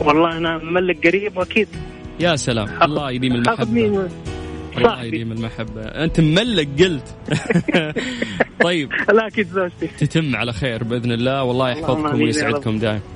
والله 0.00 0.36
أنا 0.36 0.58
مملك 0.58 1.06
قريب 1.06 1.36
وأكيد. 1.36 1.68
يا 2.20 2.36
سلام. 2.36 2.82
الله 2.82 3.10
يديم 3.10 3.32
المحبة. 3.32 4.08
الله 4.78 5.04
يديم 5.04 5.32
المحبة. 5.32 5.82
أنت 5.82 6.20
مملك 6.20 6.68
قلت. 6.78 7.14
طيب. 8.64 8.92
لا 9.14 9.26
أكيد 9.26 9.48
زوجتي. 9.48 9.86
تتم 9.86 10.36
على 10.36 10.52
خير 10.52 10.84
بإذن 10.84 11.12
الله. 11.12 11.42
والله 11.42 11.70
يحفظكم 11.70 12.22
ويسعدكم 12.22 12.78
دائما. 12.78 13.15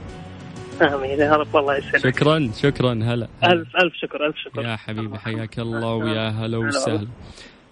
امين 0.82 1.18
يا 1.18 1.36
رب 1.36 1.56
الله 1.56 1.76
يسعدك 1.76 1.98
شكرا 1.98 2.50
شكرا 2.62 2.92
هلا 2.92 3.28
ألف 3.44 3.76
ألف 3.76 3.94
شكر 4.02 4.26
ألف 4.26 4.36
شكر. 4.36 4.62
يا 4.62 4.76
حبيبي 4.76 5.18
حياك 5.18 5.58
الله 5.58 5.94
ويا 5.94 6.28
هلا 6.28 6.58
وسهلا. 6.58 7.08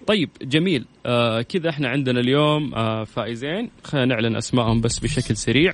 طيب 0.06 0.30
جميل. 0.42 0.84
آه 1.06 1.42
كذا 1.42 1.70
إحنا 1.70 1.88
عندنا 1.88 2.20
اليوم 2.20 2.74
آه 2.74 3.04
فائزين. 3.04 3.70
خلينا 3.84 4.06
نعلن 4.06 4.36
اسمائهم 4.36 4.80
بس 4.80 4.98
بشكل 4.98 5.36
سريع. 5.36 5.72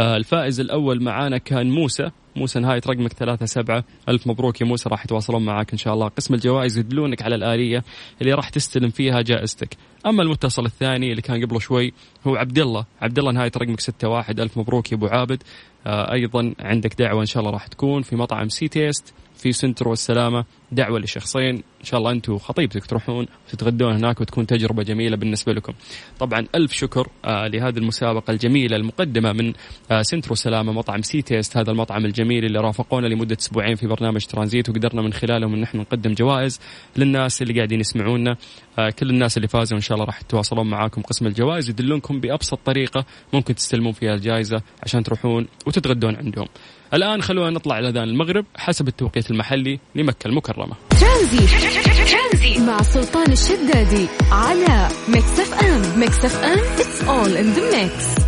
آه 0.00 0.16
الفائز 0.16 0.60
الأول 0.60 1.02
معانا 1.02 1.38
كان 1.38 1.70
موسى. 1.70 2.10
موسى 2.36 2.60
نهاية 2.60 2.80
رقمك 2.88 3.12
ثلاثة 3.12 3.46
سبعة. 3.46 3.84
ألف 4.08 4.26
مبروك 4.26 4.60
يا 4.60 4.66
موسى 4.66 4.88
راح 4.88 5.04
يتواصلون 5.04 5.44
معاك 5.44 5.72
إن 5.72 5.78
شاء 5.78 5.94
الله. 5.94 6.08
قسم 6.08 6.34
الجوائز 6.34 6.78
يدلونك 6.78 7.22
على 7.22 7.34
الآلية 7.34 7.84
اللي 8.20 8.32
راح 8.32 8.48
تستلم 8.48 8.90
فيها 8.90 9.20
جائزتك. 9.20 9.76
أما 10.06 10.22
المتصل 10.22 10.64
الثاني 10.64 11.10
اللي 11.10 11.22
كان 11.22 11.44
قبله 11.44 11.58
شوي 11.58 11.92
هو 12.26 12.36
عبد 12.36 12.58
الله 12.58 12.84
عبد 13.02 13.18
الله 13.18 13.32
نهاية 13.32 13.52
رقمك 13.56 13.80
ستة 13.80 14.08
واحد. 14.08 14.40
ألف 14.40 14.58
مبروك 14.58 14.92
يا 14.92 14.96
أبو 14.96 15.06
عابد. 15.06 15.42
آه 15.86 16.12
أيضا 16.12 16.54
عندك 16.60 16.94
دعوة 16.94 17.20
إن 17.20 17.26
شاء 17.26 17.40
الله 17.40 17.52
راح 17.52 17.66
تكون 17.66 18.02
في 18.02 18.16
مطعم 18.16 18.48
C.Taste 18.48 19.14
في 19.40 19.52
سنترو 19.52 19.88
السلامة. 19.88 20.44
دعوة 20.72 20.98
لشخصين. 20.98 21.54
إن 21.54 21.84
شاء 21.84 21.98
الله 21.98 22.10
أنتم 22.10 22.32
وخطيبتك 22.32 22.86
تروحون 22.86 23.26
وتتغدون 23.48 23.92
هناك 23.94 24.20
وتكون 24.20 24.46
تجربة 24.46 24.82
جميلة 24.82 25.16
بالنسبة 25.16 25.52
لكم. 25.52 25.72
طبعا 26.18 26.46
ألف 26.54 26.72
شكر 26.72 27.08
آه 27.24 27.46
لهذه 27.46 27.78
المسابقة 27.78 28.30
الجميلة 28.30 28.76
المقدمة 28.76 29.32
من 29.32 29.52
آه 29.90 30.02
سنترو 30.02 30.30
السلامة 30.30 30.72
مطعم 30.72 31.02
C.Taste. 31.02 31.56
هذا 31.56 31.70
المطعم 31.70 32.04
الجميل 32.04 32.44
اللي 32.44 32.58
رافقونا 32.58 33.06
لمدة 33.06 33.36
أسبوعين 33.40 33.74
في 33.74 33.86
برنامج 33.86 34.24
ترانزيت 34.24 34.68
وقدرنا 34.68 35.02
من 35.02 35.12
خلالهم 35.12 35.54
أن 35.54 35.60
نحن 35.60 35.78
نقدم 35.78 36.14
جوائز 36.14 36.60
للناس 36.96 37.42
اللي 37.42 37.54
قاعدين 37.54 37.80
يسمعونا. 37.80 38.36
آه 38.78 38.90
كل 38.90 39.10
الناس 39.10 39.36
اللي 39.36 39.48
فازوا 39.48 39.76
إن 39.76 39.82
شاء 39.82 39.94
الله 39.94 40.06
راح 40.06 40.20
يتواصلون 40.20 40.70
معاكم 40.70 41.02
قسم 41.02 41.26
الجوائز 41.26 41.70
يدلونكم 41.70 42.20
بأبسط 42.20 42.58
طريقة 42.64 43.04
ممكن 43.32 43.54
تستلمون 43.54 43.92
فيها 43.92 44.14
الجائزة 44.14 44.62
عشان 44.82 45.02
تروحون 45.02 45.46
وتتغدون 45.66 46.16
عندهم. 46.16 46.46
الآن 46.94 47.22
خلونا 47.22 47.50
نطلع 47.50 47.78
إلى 47.78 47.88
أذان 47.88 48.08
المغرب 48.08 48.44
حسب 48.56 48.88
التوقيت 48.88 49.30
المحلي 49.30 49.78
لمكة 49.94 50.28
المكرمة. 50.28 50.74
ترانزيت. 51.00 52.60
مع 52.66 52.82
سلطان 52.82 53.32
الشدادي 53.32 54.06
على 54.32 54.88
Mix 55.08 55.40
FM. 55.40 56.00
Mix 56.00 56.24
FM 56.24 56.58
it's 56.58 57.02
all 57.08 57.36
in 57.36 57.56
the 57.56 57.76
mix. 57.76 58.20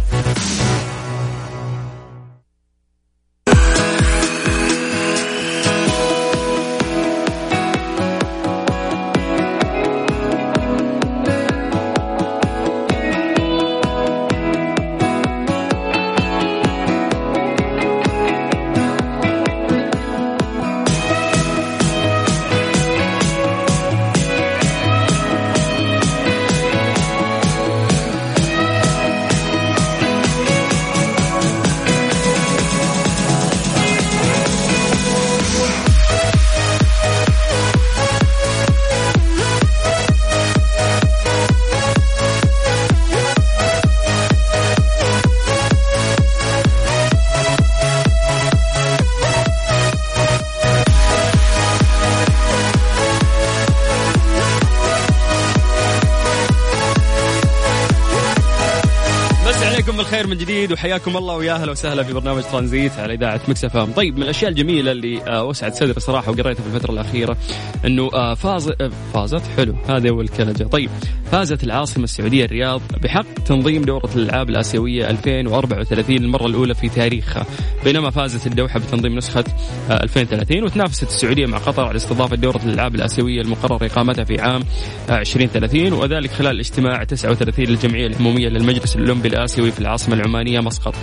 من 60.33 60.39
جديد 60.39 60.73
وحياكم 60.73 61.17
الله 61.17 61.37
ويا 61.37 61.53
أهلا 61.53 61.73
وسهلا 61.73 62.03
في 62.03 62.13
برنامج 62.13 62.43
ترانزيت 62.43 62.93
على 62.93 63.15
إذاعة 63.15 63.41
مكس 63.49 63.65
إم. 63.65 63.93
طيب 63.93 64.17
من 64.17 64.23
الأشياء 64.23 64.51
الجميلة 64.51 64.93
اللي 64.93 65.23
آه، 65.23 65.45
وسعت 65.45 65.75
صدري 65.75 66.01
صراحة 66.01 66.31
وقريتها 66.31 66.63
في 66.63 66.75
الفترة 66.75 66.93
الأخيرة 66.93 67.37
إنه 67.85 68.11
آه، 68.15 68.35
فاز 68.35 68.69
آه، 68.69 68.91
فازت؟ 69.15 69.43
حلو 69.57 69.75
هذا 69.89 70.09
أول 70.09 70.29
كلجه 70.29 70.65
طيب 70.65 70.91
فازت 71.33 71.65
العاصمة 71.65 72.05
السعودية 72.05 72.45
الرياض 72.45 72.81
بحق 73.03 73.35
تنظيم 73.47 73.83
دورة 73.83 74.11
الألعاب 74.17 74.51
الآسيوية 74.51 75.11
2034 75.11 76.17
المرة 76.17 76.47
الأولى 76.47 76.75
في 76.75 76.89
تاريخها 76.89 77.47
بينما 77.85 78.11
فازت 78.11 78.47
الدوحة 78.47 78.81
بتنظيم 78.81 79.17
نسخة 79.17 79.45
2030 79.91 80.65
وتنافست 80.65 81.03
السعودية 81.03 81.47
مع 81.47 81.59
قطر 81.59 81.85
على 81.85 81.97
استضافة 81.97 82.37
دورة 82.37 82.61
الألعاب 82.65 82.95
الآسيوية 82.95 83.41
المقرر 83.41 83.87
إقامتها 83.87 84.25
في 84.25 84.41
عام 84.41 84.63
2030 85.11 85.93
وذلك 85.93 86.31
خلال 86.31 86.59
اجتماع 86.59 87.05
39 87.05 87.65
للجمعية 87.65 88.07
العمومية 88.07 88.49
للمجلس 88.49 88.97
الأولمبي 88.97 89.29
الآسيوي 89.29 89.73
في 89.73 89.79
العاصمة 89.79 90.15
العمانية 90.23 90.61
مسقط. 90.61 90.95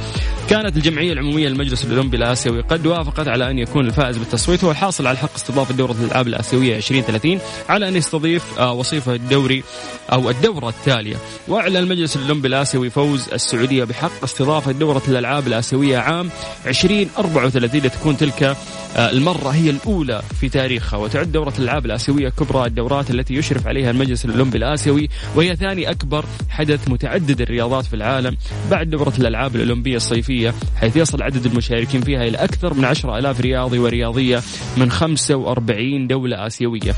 كانت 0.50 0.78
الجمعية 0.78 1.14
العمومية 1.14 1.48
للمجلس 1.48 1.86
الأولمبي 1.86 2.18
الآسيوي 2.18 2.62
قد 2.62 2.86
وافقت 2.88 3.28
على 3.28 3.52
أن 3.52 3.60
يكون 3.60 3.86
الفائز 3.86 4.18
بالتصويت 4.18 4.64
هو 4.64 4.72
الحاصل 4.72 5.08
على 5.08 5.18
حق 5.18 5.36
استضافة 5.36 5.74
دورة 5.74 5.92
الألعاب 5.92 6.28
الآسيوية 6.28 6.78
2030 6.78 7.40
على 7.70 7.88
أن 7.88 7.96
يستضيف 7.96 8.60
آه، 8.60 8.74
وصيفة 8.74 9.16
الدوري 9.16 9.64
أو 10.12 10.30
الدورة 10.30 10.70
التالية. 10.70 11.16
وأعلن 11.48 11.78
المجلس 11.78 12.16
الأولمبي 12.16 12.48
الآسيوي 12.48 12.90
فوز 12.90 13.30
السعودية 13.34 13.84
بحق 13.84 14.24
استضافة 14.24 14.72
دورة 14.72 15.02
الألعاب 15.08 15.48
الآسيوية 15.48 15.98
عام 15.98 16.30
2034 16.68 17.82
لتكون 17.82 18.18
تلك 18.18 18.58
المرة 18.96 19.50
هي 19.50 19.70
الأولى 19.70 20.22
في 20.40 20.50
تاريخها 20.50 20.98
وتعد 20.98 21.32
دورة 21.32 21.54
الألعاب 21.60 21.86
الآسيوية 21.86 22.30
كبرى 22.30 22.66
الدورات 22.66 23.12
التي 23.12 23.34
يشرف 23.34 23.68
عليها 23.68 23.92
المجلس 23.92 24.26
الأولمبي 24.26 24.58
الآسيوي 24.58 25.10
وهي 25.36 25.56
ثاني 25.56 25.90
أكبر 25.92 26.26
حدث 26.50 26.90
متعدد 26.90 27.42
الرياضات 27.42 27.86
في 27.86 27.94
العالم 27.94 28.38
بعد 28.72 28.90
دورة 28.90 29.14
الألعاب 29.20 29.56
الأولمبية 29.56 29.96
الصيفية 29.96 30.54
حيث 30.76 30.96
يصل 30.96 31.22
عدد 31.22 31.46
المشاركين 31.46 32.02
فيها 32.02 32.24
إلى 32.24 32.38
أكثر 32.38 32.74
من 32.74 32.86
10 32.86 33.18
ألاف 33.18 33.42
رياضي 33.42 33.80
ورياضية 33.80 34.42
من 34.78 34.92
45 34.92 36.08
دولة 36.08 36.48
آسيوية. 36.48 36.92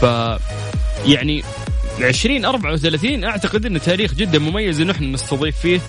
ف 0.00 0.04
يعني 1.06 1.42
2034 2.02 3.24
أعتقد 3.24 3.66
انه 3.66 3.78
تاريخ 3.78 4.14
جدا 4.14 4.38
مميز 4.38 4.80
انه 4.80 4.92
إحنا 4.92 5.06
نستضيف 5.06 5.58
فيه 5.58 5.80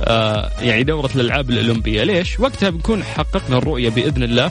آه 0.00 0.50
يعني 0.60 0.82
دورة 0.82 1.10
الألعاب 1.14 1.50
الأولمبية. 1.50 2.02
ليش؟ 2.02 2.40
وقتها 2.40 2.70
بنكون 2.70 3.04
حققنا 3.04 3.58
الرؤية 3.58 3.88
بإذن 3.88 4.22
الله 4.22 4.50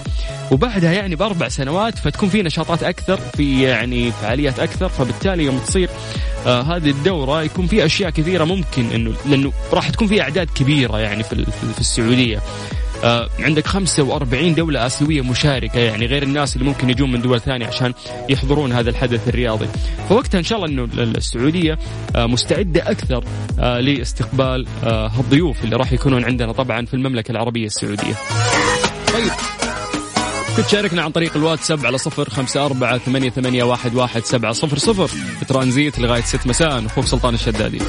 وبعدها 0.51 0.91
يعني 0.91 1.15
بأربع 1.15 1.47
سنوات 1.47 1.97
فتكون 1.97 2.29
في 2.29 2.41
نشاطات 2.43 2.83
أكثر 2.83 3.17
في 3.17 3.61
يعني 3.63 4.11
فعاليات 4.11 4.59
أكثر 4.59 4.89
فبالتالي 4.89 5.43
يوم 5.43 5.59
تصير 5.59 5.89
آه 6.45 6.61
هذه 6.61 6.89
الدورة 6.89 7.43
يكون 7.43 7.67
في 7.67 7.85
أشياء 7.85 8.09
كثيرة 8.09 8.43
ممكن 8.43 8.85
إنه 8.91 9.13
لأنه 9.25 9.53
راح 9.73 9.89
تكون 9.89 10.07
في 10.07 10.21
أعداد 10.21 10.49
كبيرة 10.55 10.99
يعني 10.99 11.23
في, 11.23 11.45
في 11.73 11.79
السعودية. 11.79 12.41
عندك 13.39 13.67
45 13.67 14.55
دولة 14.55 14.85
آسيوية 14.85 15.21
مشاركة 15.21 15.79
يعني 15.79 16.05
غير 16.05 16.23
الناس 16.23 16.55
اللي 16.55 16.65
ممكن 16.67 16.89
يجون 16.89 17.11
من 17.11 17.21
دول 17.21 17.41
ثانية 17.41 17.67
عشان 17.67 17.93
يحضرون 18.29 18.71
هذا 18.71 18.89
الحدث 18.89 19.27
الرياضي. 19.27 19.67
فوقتها 20.09 20.39
إن 20.39 20.43
شاء 20.43 20.65
الله 20.65 20.69
أنه 20.69 21.13
السعودية 21.17 21.77
آه 22.15 22.25
مستعدة 22.25 22.91
أكثر 22.91 23.23
آه 23.59 23.79
لاستقبال 23.79 24.67
آه 24.83 25.11
الضيوف 25.19 25.63
اللي 25.63 25.75
راح 25.75 25.93
يكونون 25.93 26.25
عندنا 26.25 26.51
طبعا 26.51 26.85
في 26.85 26.93
المملكة 26.93 27.31
العربية 27.31 27.65
السعودية. 27.65 28.13
طيب. 29.13 29.31
تشاركنا 30.67 31.01
عن 31.01 31.11
طريق 31.11 31.37
الواتساب 31.37 31.85
على 31.85 31.97
صفر 31.97 32.29
خمسة 32.29 32.65
أربعة 32.65 32.97
ثمانية, 32.97 33.29
ثمانية 33.29 33.63
واحد, 33.63 33.95
واحد 33.95 34.25
سبعة 34.25 34.51
صفر 34.53 34.77
صفر. 34.77 35.09
ترانزيت 35.47 35.99
لغاية 35.99 36.21
ست 36.21 36.47
مساء 36.47 36.85
أخوك 36.85 37.05
سلطان 37.05 37.33
الشدادي. 37.33 37.79